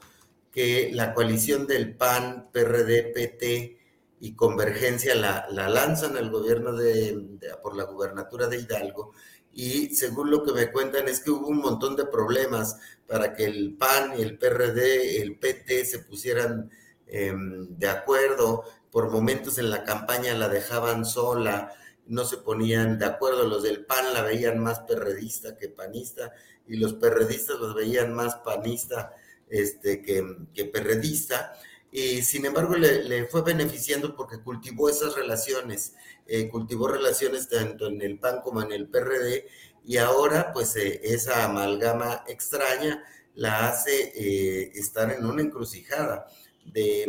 que 0.51 0.91
la 0.93 1.13
coalición 1.13 1.65
del 1.67 1.95
PAN, 1.95 2.49
PRD, 2.53 3.11
PT 3.13 3.79
y 4.19 4.35
Convergencia 4.35 5.15
la, 5.15 5.47
lanzan 5.49 6.15
al 6.15 6.29
gobierno 6.29 6.73
de, 6.73 7.39
por 7.61 7.75
la 7.75 7.85
gubernatura 7.85 8.47
de 8.47 8.59
Hidalgo. 8.59 9.13
Y 9.51 9.95
según 9.95 10.29
lo 10.31 10.43
que 10.43 10.53
me 10.53 10.71
cuentan 10.71 11.07
es 11.07 11.21
que 11.21 11.31
hubo 11.31 11.47
un 11.47 11.57
montón 11.57 11.95
de 11.95 12.05
problemas 12.05 12.77
para 13.07 13.33
que 13.33 13.45
el 13.45 13.75
PAN 13.77 14.13
el 14.13 14.37
PRD, 14.37 15.21
el 15.21 15.39
PT 15.39 15.85
se 15.85 15.99
pusieran 15.99 16.69
em, 17.07 17.67
de 17.77 17.87
acuerdo, 17.87 18.63
por 18.91 19.11
momentos 19.11 19.57
en 19.57 19.69
la 19.69 19.83
campaña 19.83 20.33
la 20.35 20.49
dejaban 20.49 21.03
sola, 21.03 21.73
no 22.07 22.25
se 22.25 22.37
ponían 22.37 22.99
de 22.99 23.05
acuerdo, 23.05 23.47
los 23.47 23.63
del 23.63 23.85
PAN 23.85 24.13
la 24.13 24.21
veían 24.21 24.59
más 24.59 24.79
perredista 24.81 25.57
que 25.57 25.69
panista 25.69 26.33
y 26.67 26.77
los 26.77 26.93
perredistas 26.93 27.59
los 27.59 27.73
veían 27.75 28.13
más 28.13 28.35
panista 28.35 29.13
este, 29.49 30.01
que, 30.01 30.37
que 30.53 30.65
perredista. 30.65 31.53
Y 31.91 32.21
sin 32.23 32.45
embargo 32.45 32.75
le, 32.75 33.25
fue 33.27 33.41
beneficiando 33.41 34.15
porque 34.15 34.39
cultivó 34.39 34.89
esas 34.89 35.15
relaciones, 35.15 35.93
eh, 36.27 36.49
cultivó 36.49 36.87
relaciones 36.87 37.47
tanto 37.47 37.87
en 37.87 38.01
el 38.01 38.19
PAN 38.19 38.41
como 38.41 38.61
en 38.61 38.71
el 38.73 38.89
PRD 38.89 39.45
y 39.85 39.97
ahora 39.97 40.51
pues 40.51 40.75
eh, 40.75 40.99
esa 41.03 41.45
amalgama 41.45 42.23
extraña 42.27 43.03
la 43.35 43.69
hace 43.69 44.11
eh, 44.15 44.71
estar 44.75 45.11
en 45.11 45.25
una 45.25 45.41
encrucijada 45.41 46.27
de, 46.65 47.05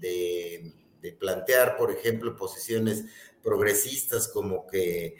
de, 0.00 1.12
plantear, 1.18 1.76
por 1.76 1.90
ejemplo, 1.90 2.36
posiciones 2.36 3.04
progresistas 3.42 4.28
como 4.28 4.66
que 4.66 5.16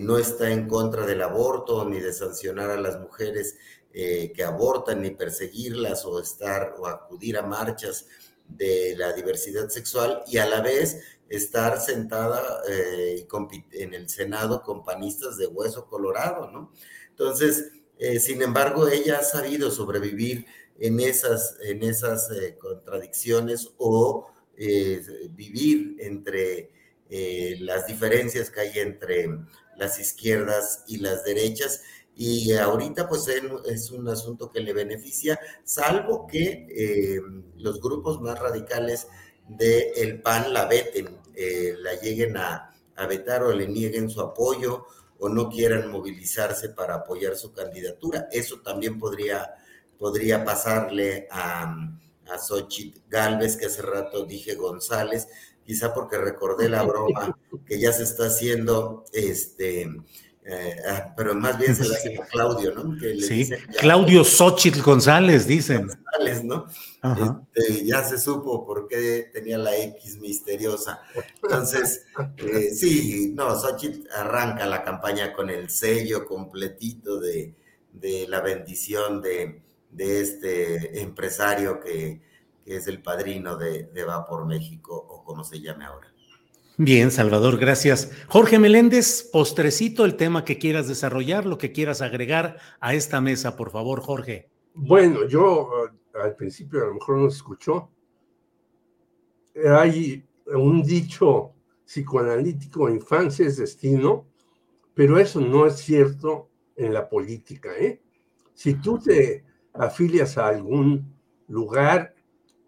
no 0.00 0.16
está 0.16 0.50
en 0.50 0.68
contra 0.68 1.04
del 1.06 1.22
aborto 1.22 1.84
ni 1.88 1.98
de 1.98 2.12
sancionar 2.12 2.70
a 2.70 2.80
las 2.80 3.00
mujeres 3.00 3.56
que 3.92 4.44
abortan 4.44 5.02
ni 5.02 5.10
perseguirlas 5.10 6.04
o 6.04 6.20
estar 6.20 6.76
o 6.78 6.86
acudir 6.86 7.36
a 7.36 7.42
marchas 7.42 8.06
de 8.56 8.94
la 8.96 9.12
diversidad 9.12 9.68
sexual 9.68 10.22
y 10.26 10.38
a 10.38 10.46
la 10.46 10.60
vez 10.60 11.00
estar 11.28 11.80
sentada 11.80 12.62
eh, 12.68 13.26
en 13.72 13.94
el 13.94 14.08
Senado 14.08 14.62
con 14.62 14.84
panistas 14.84 15.38
de 15.38 15.46
hueso 15.46 15.86
colorado, 15.86 16.50
¿no? 16.50 16.72
Entonces, 17.08 17.72
eh, 17.98 18.20
sin 18.20 18.42
embargo, 18.42 18.88
ella 18.88 19.18
ha 19.20 19.24
sabido 19.24 19.70
sobrevivir 19.70 20.46
en 20.78 21.00
esas, 21.00 21.56
en 21.62 21.82
esas 21.82 22.30
eh, 22.30 22.56
contradicciones 22.58 23.70
o 23.78 24.28
vivir 25.30 25.96
entre 25.98 26.70
las 27.60 27.86
diferencias 27.86 28.50
que 28.50 28.60
hay 28.60 28.78
entre 28.78 29.28
las 29.76 29.98
izquierdas 29.98 30.84
y 30.86 30.98
las 30.98 31.24
derechas 31.24 31.82
y 32.14 32.52
ahorita 32.52 33.08
pues 33.08 33.26
es 33.66 33.90
un 33.90 34.08
asunto 34.08 34.50
que 34.50 34.60
le 34.60 34.72
beneficia, 34.72 35.38
salvo 35.64 36.26
que 36.26 36.66
eh, 36.70 37.20
los 37.56 37.80
grupos 37.80 38.20
más 38.20 38.38
radicales 38.38 39.08
del 39.48 40.20
PAN 40.20 40.52
la 40.52 40.66
veten, 40.66 41.18
eh, 41.34 41.74
la 41.78 41.94
lleguen 41.94 42.36
a, 42.36 42.68
vetar 43.08 43.42
o 43.42 43.52
le 43.52 43.66
nieguen 43.66 44.08
su 44.08 44.20
apoyo 44.20 44.86
o 45.18 45.28
no 45.28 45.48
quieran 45.48 45.90
movilizarse 45.90 46.68
para 46.68 46.94
apoyar 46.94 47.34
su 47.34 47.52
candidatura. 47.52 48.28
Eso 48.30 48.60
también 48.60 49.00
podría, 49.00 49.52
podría 49.98 50.44
pasarle 50.44 51.26
a, 51.28 51.74
a 52.30 52.38
Xochitl 52.38 53.00
Galvez, 53.08 53.56
que 53.56 53.66
hace 53.66 53.82
rato 53.82 54.24
dije 54.24 54.54
González, 54.54 55.26
quizá 55.64 55.94
porque 55.94 56.18
recordé 56.18 56.68
la 56.68 56.82
broma 56.82 57.38
que 57.66 57.78
ya 57.78 57.92
se 57.92 58.02
está 58.02 58.26
haciendo 58.26 59.04
este 59.12 59.88
eh, 60.44 60.76
ah, 60.88 61.14
pero 61.16 61.36
más 61.36 61.56
bien 61.56 61.74
se 61.76 61.88
le 61.88 61.94
hace 61.94 62.18
a 62.20 62.26
Claudio, 62.26 62.74
¿no? 62.74 62.98
sí, 62.98 63.48
Claudio 63.78 64.24
Xochitl 64.24 64.82
González, 64.82 65.46
dicen. 65.46 65.86
González, 65.86 66.42
¿no? 66.42 66.66
Este, 67.54 67.84
ya 67.84 68.02
se 68.02 68.18
supo 68.18 68.66
por 68.66 68.88
qué 68.88 69.30
tenía 69.32 69.56
la 69.56 69.76
X 69.76 70.18
misteriosa. 70.18 71.00
Entonces, 71.42 72.06
eh, 72.38 72.70
sí, 72.74 73.32
no, 73.36 73.54
Xochitl 73.54 74.08
arranca 74.12 74.66
la 74.66 74.82
campaña 74.82 75.32
con 75.32 75.48
el 75.48 75.70
sello 75.70 76.26
completito 76.26 77.20
de, 77.20 77.54
la 78.28 78.40
bendición 78.40 79.22
de, 79.22 79.62
este 79.96 81.02
empresario 81.02 81.78
que, 81.78 82.20
es 82.64 82.86
el 82.86 83.02
padrino 83.02 83.56
de, 83.56 83.84
de 83.84 84.04
Va 84.04 84.24
por 84.24 84.46
México, 84.46 84.94
o 84.94 85.24
como 85.24 85.44
se 85.44 85.60
llame 85.60 85.84
ahora. 85.84 86.12
Bien, 86.78 87.10
Salvador, 87.10 87.58
gracias. 87.58 88.10
Jorge 88.28 88.58
Meléndez, 88.58 89.28
postrecito 89.30 90.04
el 90.04 90.16
tema 90.16 90.44
que 90.44 90.58
quieras 90.58 90.88
desarrollar, 90.88 91.44
lo 91.44 91.58
que 91.58 91.70
quieras 91.70 92.00
agregar 92.00 92.58
a 92.80 92.94
esta 92.94 93.20
mesa, 93.20 93.56
por 93.56 93.70
favor, 93.70 94.00
Jorge. 94.00 94.48
Bueno, 94.74 95.28
yo 95.28 95.68
eh, 95.86 96.18
al 96.22 96.34
principio 96.34 96.82
a 96.82 96.86
lo 96.86 96.94
mejor 96.94 97.18
no 97.18 97.30
se 97.30 97.36
escuchó. 97.36 97.90
Hay 99.78 100.24
un 100.46 100.82
dicho 100.82 101.52
psicoanalítico, 101.84 102.88
infancia 102.88 103.46
es 103.46 103.58
destino, 103.58 104.26
pero 104.94 105.18
eso 105.18 105.40
no 105.40 105.66
es 105.66 105.76
cierto 105.76 106.48
en 106.74 106.94
la 106.94 107.08
política. 107.08 107.70
¿eh? 107.78 108.00
Si 108.54 108.74
tú 108.74 108.98
te 108.98 109.44
afilias 109.74 110.38
a 110.38 110.48
algún 110.48 111.14
lugar 111.48 112.11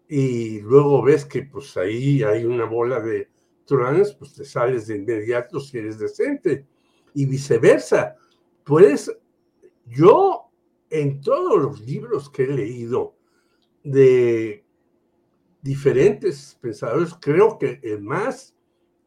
y 0.07 0.59
luego 0.61 1.01
ves 1.01 1.25
que 1.25 1.43
pues 1.43 1.75
ahí 1.77 2.23
hay 2.23 2.45
una 2.45 2.65
bola 2.65 2.99
de 2.99 3.29
pues 3.67 4.33
te 4.33 4.45
sales 4.45 4.87
de 4.87 4.97
inmediato 4.97 5.59
si 5.59 5.77
eres 5.77 5.99
decente. 5.99 6.65
Y 7.13 7.25
viceversa. 7.25 8.15
Pues 8.63 9.11
yo 9.85 10.51
en 10.89 11.21
todos 11.21 11.61
los 11.61 11.81
libros 11.81 12.29
que 12.29 12.43
he 12.43 12.47
leído 12.47 13.15
de 13.83 14.63
diferentes 15.61 16.57
pensadores, 16.61 17.15
creo 17.19 17.57
que 17.57 17.79
el 17.83 18.01
más 18.01 18.55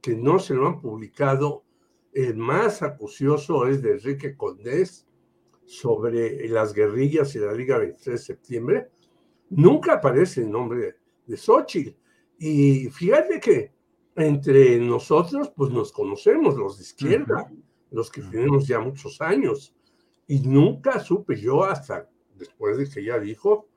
que 0.00 0.16
no 0.16 0.38
se 0.38 0.54
lo 0.54 0.66
han 0.66 0.80
publicado, 0.80 1.64
el 2.12 2.36
más 2.36 2.82
acucioso 2.82 3.66
es 3.66 3.82
de 3.82 3.92
Enrique 3.92 4.36
Condés 4.36 5.06
sobre 5.66 6.48
las 6.48 6.72
guerrillas 6.72 7.34
y 7.34 7.40
la 7.40 7.52
Liga 7.52 7.78
23 7.78 8.18
de 8.18 8.24
septiembre. 8.24 8.90
Nunca 9.50 9.94
aparece 9.94 10.42
el 10.42 10.50
nombre 10.50 10.96
de 11.26 11.36
Xochitl. 11.36 11.96
Y 12.38 12.88
fíjate 12.90 13.40
que 13.40 13.72
entre 14.16 14.78
nosotros, 14.78 15.52
pues 15.56 15.70
nos 15.70 15.92
conocemos, 15.92 16.56
los 16.56 16.78
de 16.78 16.84
izquierda, 16.84 17.50
los 17.90 18.10
que 18.10 18.22
tenemos 18.22 18.66
ya 18.66 18.80
muchos 18.80 19.20
años. 19.20 19.74
Y 20.26 20.40
nunca 20.40 21.00
supe 21.00 21.40
yo 21.40 21.64
hasta 21.64 22.08
después 22.34 22.78
de 22.78 22.88
que 22.88 23.04
ya 23.04 23.18
dijo 23.18 23.68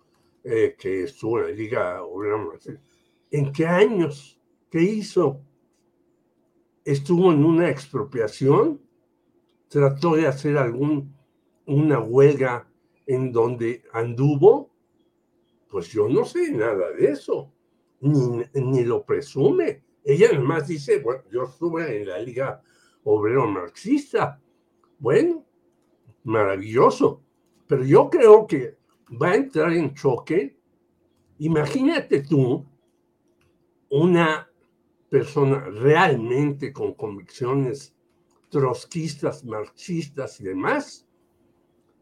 eh, 0.43 0.75
que 0.77 1.03
estuvo 1.03 1.39
en 1.39 1.45
la 1.45 1.51
Liga 1.51 2.03
Obrera 2.03 2.37
¿En 3.29 3.51
qué 3.51 3.67
años? 3.67 4.39
¿Qué 4.69 4.81
hizo? 4.81 5.41
¿Estuvo 6.83 7.31
en 7.31 7.43
una 7.43 7.69
expropiación? 7.69 8.81
¿Trató 9.67 10.15
de 10.15 10.27
hacer 10.27 10.57
algún, 10.57 11.15
una 11.65 11.99
huelga 11.99 12.67
en 13.05 13.31
donde 13.31 13.83
anduvo? 13.93 14.70
Pues 15.71 15.87
yo 15.87 16.07
no 16.07 16.25
sé 16.25 16.51
nada 16.51 16.91
de 16.91 17.11
eso, 17.11 17.51
ni, 18.01 18.43
ni 18.53 18.83
lo 18.83 19.03
presume 19.03 19.83
ella 20.03 20.29
además 20.31 20.67
dice, 20.67 20.99
bueno, 20.99 21.23
yo 21.31 21.43
estuve 21.43 22.01
en 22.01 22.07
la 22.07 22.19
Liga 22.19 22.61
Obrero 23.03 23.47
Marxista. 23.47 24.41
Bueno, 24.97 25.45
maravilloso. 26.23 27.23
Pero 27.67 27.83
yo 27.83 28.09
creo 28.09 28.47
que 28.47 28.77
va 29.21 29.31
a 29.31 29.35
entrar 29.35 29.73
en 29.73 29.93
choque. 29.93 30.57
Imagínate 31.39 32.21
tú 32.21 32.65
una 33.89 34.49
persona 35.09 35.59
realmente 35.59 36.71
con 36.71 36.93
convicciones 36.93 37.95
trotskistas, 38.49 39.43
marxistas 39.45 40.39
y 40.39 40.45
demás, 40.45 41.07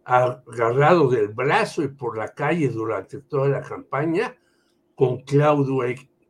agarrado 0.10 1.08
del 1.08 1.28
brazo 1.28 1.84
y 1.84 1.88
por 1.89 2.17
la 2.17 2.30
calle 2.30 2.69
durante 2.69 3.19
toda 3.19 3.48
la 3.48 3.62
campaña 3.62 4.36
con 4.95 5.22
Claudio 5.22 5.84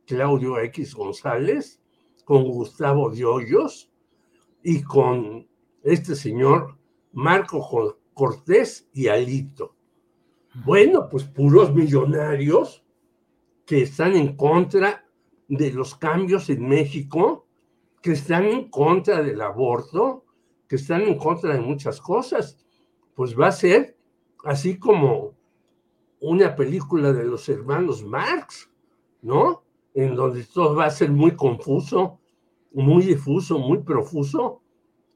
Claudio 0.06 0.58
X 0.58 0.94
González, 0.94 1.80
con 2.24 2.44
Gustavo 2.44 3.10
Diollos 3.10 3.90
y 4.62 4.82
con 4.82 5.48
este 5.82 6.14
señor 6.14 6.76
Marco 7.12 7.96
Cortés 8.12 8.86
y 8.92 9.08
Alito. 9.08 9.74
Bueno, 10.66 11.08
pues 11.08 11.24
puros 11.24 11.72
millonarios 11.74 12.84
que 13.64 13.82
están 13.82 14.14
en 14.14 14.36
contra 14.36 15.06
de 15.48 15.72
los 15.72 15.94
cambios 15.94 16.50
en 16.50 16.68
México, 16.68 17.46
que 18.02 18.12
están 18.12 18.44
en 18.44 18.68
contra 18.68 19.22
del 19.22 19.40
aborto, 19.40 20.26
que 20.68 20.76
están 20.76 21.02
en 21.02 21.16
contra 21.16 21.54
de 21.54 21.60
muchas 21.60 22.00
cosas. 22.00 22.58
Pues 23.20 23.38
va 23.38 23.48
a 23.48 23.52
ser 23.52 23.98
así 24.46 24.78
como 24.78 25.34
una 26.20 26.56
película 26.56 27.12
de 27.12 27.24
los 27.24 27.50
hermanos 27.50 28.02
Marx, 28.02 28.70
¿no? 29.20 29.62
en 29.92 30.14
donde 30.14 30.42
todo 30.44 30.76
va 30.76 30.86
a 30.86 30.90
ser 30.90 31.10
muy 31.10 31.32
confuso, 31.32 32.18
muy 32.72 33.04
difuso, 33.04 33.58
muy 33.58 33.82
profuso 33.82 34.62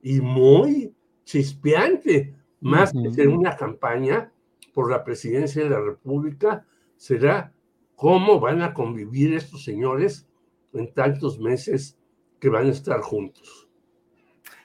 y 0.02 0.20
muy 0.20 0.94
chispeante, 1.24 2.34
más 2.60 2.92
que 2.92 3.10
ser 3.10 3.28
una 3.28 3.56
campaña 3.56 4.30
por 4.74 4.90
la 4.90 5.02
presidencia 5.02 5.64
de 5.64 5.70
la 5.70 5.80
República, 5.80 6.66
será 6.98 7.54
cómo 7.96 8.38
van 8.38 8.60
a 8.60 8.74
convivir 8.74 9.32
estos 9.32 9.64
señores 9.64 10.28
en 10.74 10.92
tantos 10.92 11.40
meses 11.40 11.98
que 12.38 12.50
van 12.50 12.66
a 12.66 12.72
estar 12.72 13.00
juntos. 13.00 13.66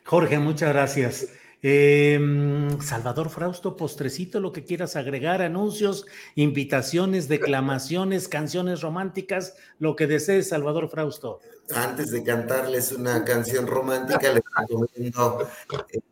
Jorge, 0.03 0.39
muchas 0.39 0.73
gracias. 0.73 1.39
Em, 1.61 2.79
Salvador 2.79 3.29
Frausto, 3.29 3.75
postrecito, 3.75 4.39
lo 4.39 4.53
que 4.53 4.63
quieras 4.63 4.95
agregar, 4.95 5.41
anuncios, 5.41 6.05
invitaciones, 6.35 7.27
declamaciones, 7.27 8.29
canciones 8.29 8.79
románticas, 8.79 9.55
lo 9.77 9.97
que 9.97 10.07
desees, 10.07 10.47
Salvador 10.47 10.89
Frausto. 10.89 11.41
Antes 11.75 12.11
de 12.11 12.23
cantarles 12.23 12.93
una 12.93 13.25
canción 13.25 13.67
romántica, 13.67 14.31
les 14.33 14.41
recomiendo 14.57 15.49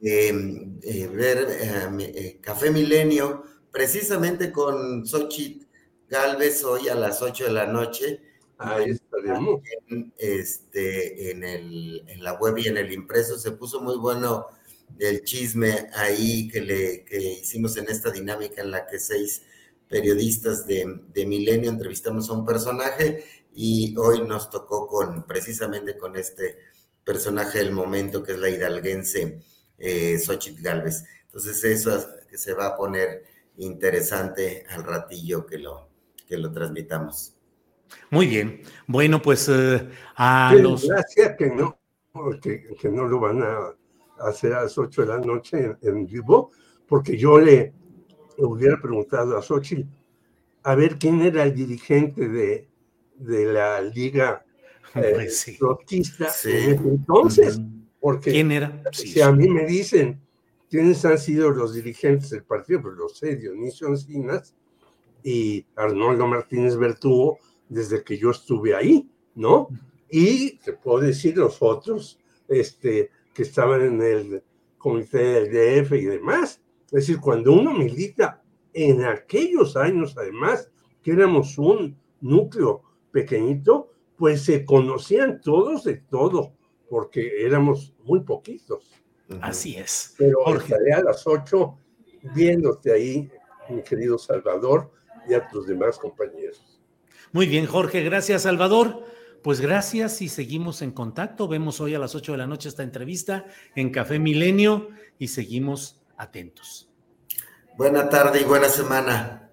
eh, 0.01 0.67
eh, 0.83 1.07
ver 1.07 1.47
eh, 1.49 2.39
Café 2.41 2.69
Milenio, 2.69 3.43
precisamente 3.71 4.51
con 4.51 5.05
Xochitl 5.05 5.65
Galvez 6.09 6.63
hoy 6.65 6.89
a 6.89 6.95
las 6.95 7.21
8 7.21 7.45
de 7.45 7.51
la 7.51 7.65
noche. 7.65 8.21
Ahí 8.57 8.89
estaremos. 8.89 9.61
Este, 10.17 11.31
en, 11.31 11.43
el, 11.43 12.03
en 12.07 12.23
la 12.23 12.33
web 12.33 12.57
y 12.57 12.67
en 12.67 12.77
el 12.77 12.91
impreso 12.91 13.37
se 13.37 13.51
puso 13.51 13.79
muy 13.79 13.97
bueno 13.97 14.47
del 14.89 15.23
chisme 15.23 15.89
ahí 15.93 16.47
que, 16.47 16.61
le, 16.61 17.05
hicimos 17.41 17.77
en 17.77 17.89
esta 17.89 18.11
dinámica 18.11 18.61
en 18.61 18.71
la 18.71 18.87
que 18.87 18.99
seis 18.99 19.43
periodistas 19.87 20.65
de, 20.65 21.25
Milenio 21.25 21.69
entrevistamos 21.69 22.29
a 22.29 22.33
un 22.33 22.45
personaje 22.45 23.23
y 23.53 23.95
hoy 23.97 24.21
nos 24.27 24.49
tocó 24.49 24.87
con 24.87 25.25
precisamente 25.25 25.97
con 25.97 26.15
este 26.15 26.57
personaje 27.03 27.59
del 27.59 27.71
momento 27.71 28.21
que 28.21 28.33
es 28.33 28.39
la 28.39 28.49
hidalguense 28.49 29.39
eh, 29.77 30.19
Xochitl 30.19 30.61
Galvez. 30.61 31.05
Entonces 31.25 31.63
eso 31.63 32.05
que 32.29 32.37
se 32.37 32.53
va 32.53 32.67
a 32.67 32.75
poner 32.75 33.23
interesante 33.57 34.65
al 34.69 34.83
ratillo 34.83 35.45
que 35.45 35.57
lo, 35.57 35.89
que 36.27 36.37
lo 36.37 36.51
transmitamos. 36.51 37.33
Muy 38.09 38.27
bien. 38.27 38.61
Bueno, 38.85 39.21
pues 39.21 39.47
eh, 39.49 39.87
a 40.15 40.53
los... 40.55 40.87
Gracias 40.87 41.35
que 41.37 41.47
no, 41.47 41.79
que, 42.41 42.75
que 42.79 42.89
no 42.89 43.05
lo 43.05 43.19
van 43.19 43.43
a 43.43 43.73
hacer 44.19 44.53
a 44.53 44.63
las 44.63 44.77
8 44.77 45.01
de 45.01 45.07
la 45.07 45.19
noche 45.19 45.77
en, 45.81 46.05
vivo, 46.05 46.51
porque 46.87 47.17
yo 47.17 47.39
le, 47.39 47.73
hubiera 48.37 48.79
preguntado 48.81 49.37
a 49.37 49.41
Xochitl 49.41 49.87
a 50.63 50.75
ver 50.75 50.97
quién 50.97 51.21
era 51.21 51.43
el 51.43 51.55
dirigente 51.55 52.27
de, 52.27 52.67
de 53.15 53.45
la 53.45 53.81
liga 53.81 54.45
eh, 54.95 55.27
entonces. 56.85 57.59
Porque 57.99 58.31
¿Quién 58.31 58.51
era? 58.51 58.83
si 58.91 59.21
a 59.21 59.31
mí 59.31 59.47
me 59.47 59.65
dicen 59.65 60.21
quiénes 60.69 61.03
han 61.05 61.17
sido 61.17 61.49
los 61.49 61.73
dirigentes 61.73 62.29
del 62.29 62.43
partido, 62.43 62.81
pues 62.81 62.95
lo 62.95 63.09
sé, 63.09 63.35
Dionisio 63.35 63.87
Encinas 63.87 64.53
y 65.23 65.65
Arnoldo 65.75 66.27
Martínez 66.27 66.77
Bertugo, 66.77 67.39
desde 67.67 68.03
que 68.03 68.17
yo 68.17 68.31
estuve 68.31 68.75
ahí, 68.75 69.09
¿no? 69.35 69.67
Y 70.09 70.57
te 70.57 70.73
puedo 70.73 70.99
decir 70.99 71.37
los 71.37 71.57
otros, 71.61 72.19
este, 72.47 73.09
que 73.37 73.43
estaban 73.43 73.83
en 73.83 74.01
el 74.01 74.43
comité 74.79 75.19
del 75.19 75.83
DF 75.85 75.91
y 75.91 76.05
demás. 76.05 76.59
Es 76.87 76.91
decir, 76.91 77.19
cuando 77.19 77.53
uno 77.53 77.71
milita 77.71 78.41
en 78.73 79.05
aquellos 79.05 79.77
años, 79.77 80.17
además, 80.17 80.71
que 81.03 81.11
éramos 81.11 81.55
un 81.59 81.95
núcleo 82.19 82.81
pequeñito, 83.11 83.91
pues 84.15 84.41
se 84.41 84.65
conocían 84.65 85.39
todos 85.39 85.83
de 85.83 85.97
todo, 85.97 86.55
porque 86.89 87.45
éramos 87.45 87.93
muy 88.05 88.21
poquitos. 88.21 88.91
Así 89.39 89.77
es. 89.77 90.15
Pero 90.17 90.39
estaré 90.55 90.93
a 90.93 91.03
las 91.03 91.27
ocho 91.27 91.77
viéndote 92.33 92.91
ahí, 92.91 93.29
mi 93.69 93.83
querido 93.83 94.17
Salvador, 94.17 94.89
y 95.29 95.35
a 95.35 95.47
tus 95.47 95.67
demás 95.67 95.99
compañeros. 95.99 96.81
Muy 97.33 97.45
bien, 97.45 97.67
Jorge, 97.67 98.01
gracias, 98.01 98.41
Salvador. 98.41 99.03
Pues 99.43 99.61
gracias 99.61 100.21
y 100.21 100.29
seguimos 100.29 100.81
en 100.81 100.91
contacto. 100.91 101.47
Vemos 101.47 101.79
hoy 101.79 101.95
a 101.95 101.99
las 101.99 102.15
8 102.15 102.33
de 102.33 102.37
la 102.37 102.47
noche 102.47 102.69
esta 102.69 102.83
entrevista 102.83 103.45
en 103.75 103.91
Café 103.91 104.19
Milenio 104.19 104.89
y 105.19 105.29
seguimos 105.29 106.01
atentos. 106.17 106.89
Buena 107.77 108.09
tarde 108.09 108.41
y 108.41 108.43
buena 108.43 108.69
semana. 108.69 109.51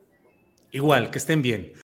Igual, 0.71 1.11
que 1.11 1.19
estén 1.19 1.43
bien. 1.43 1.84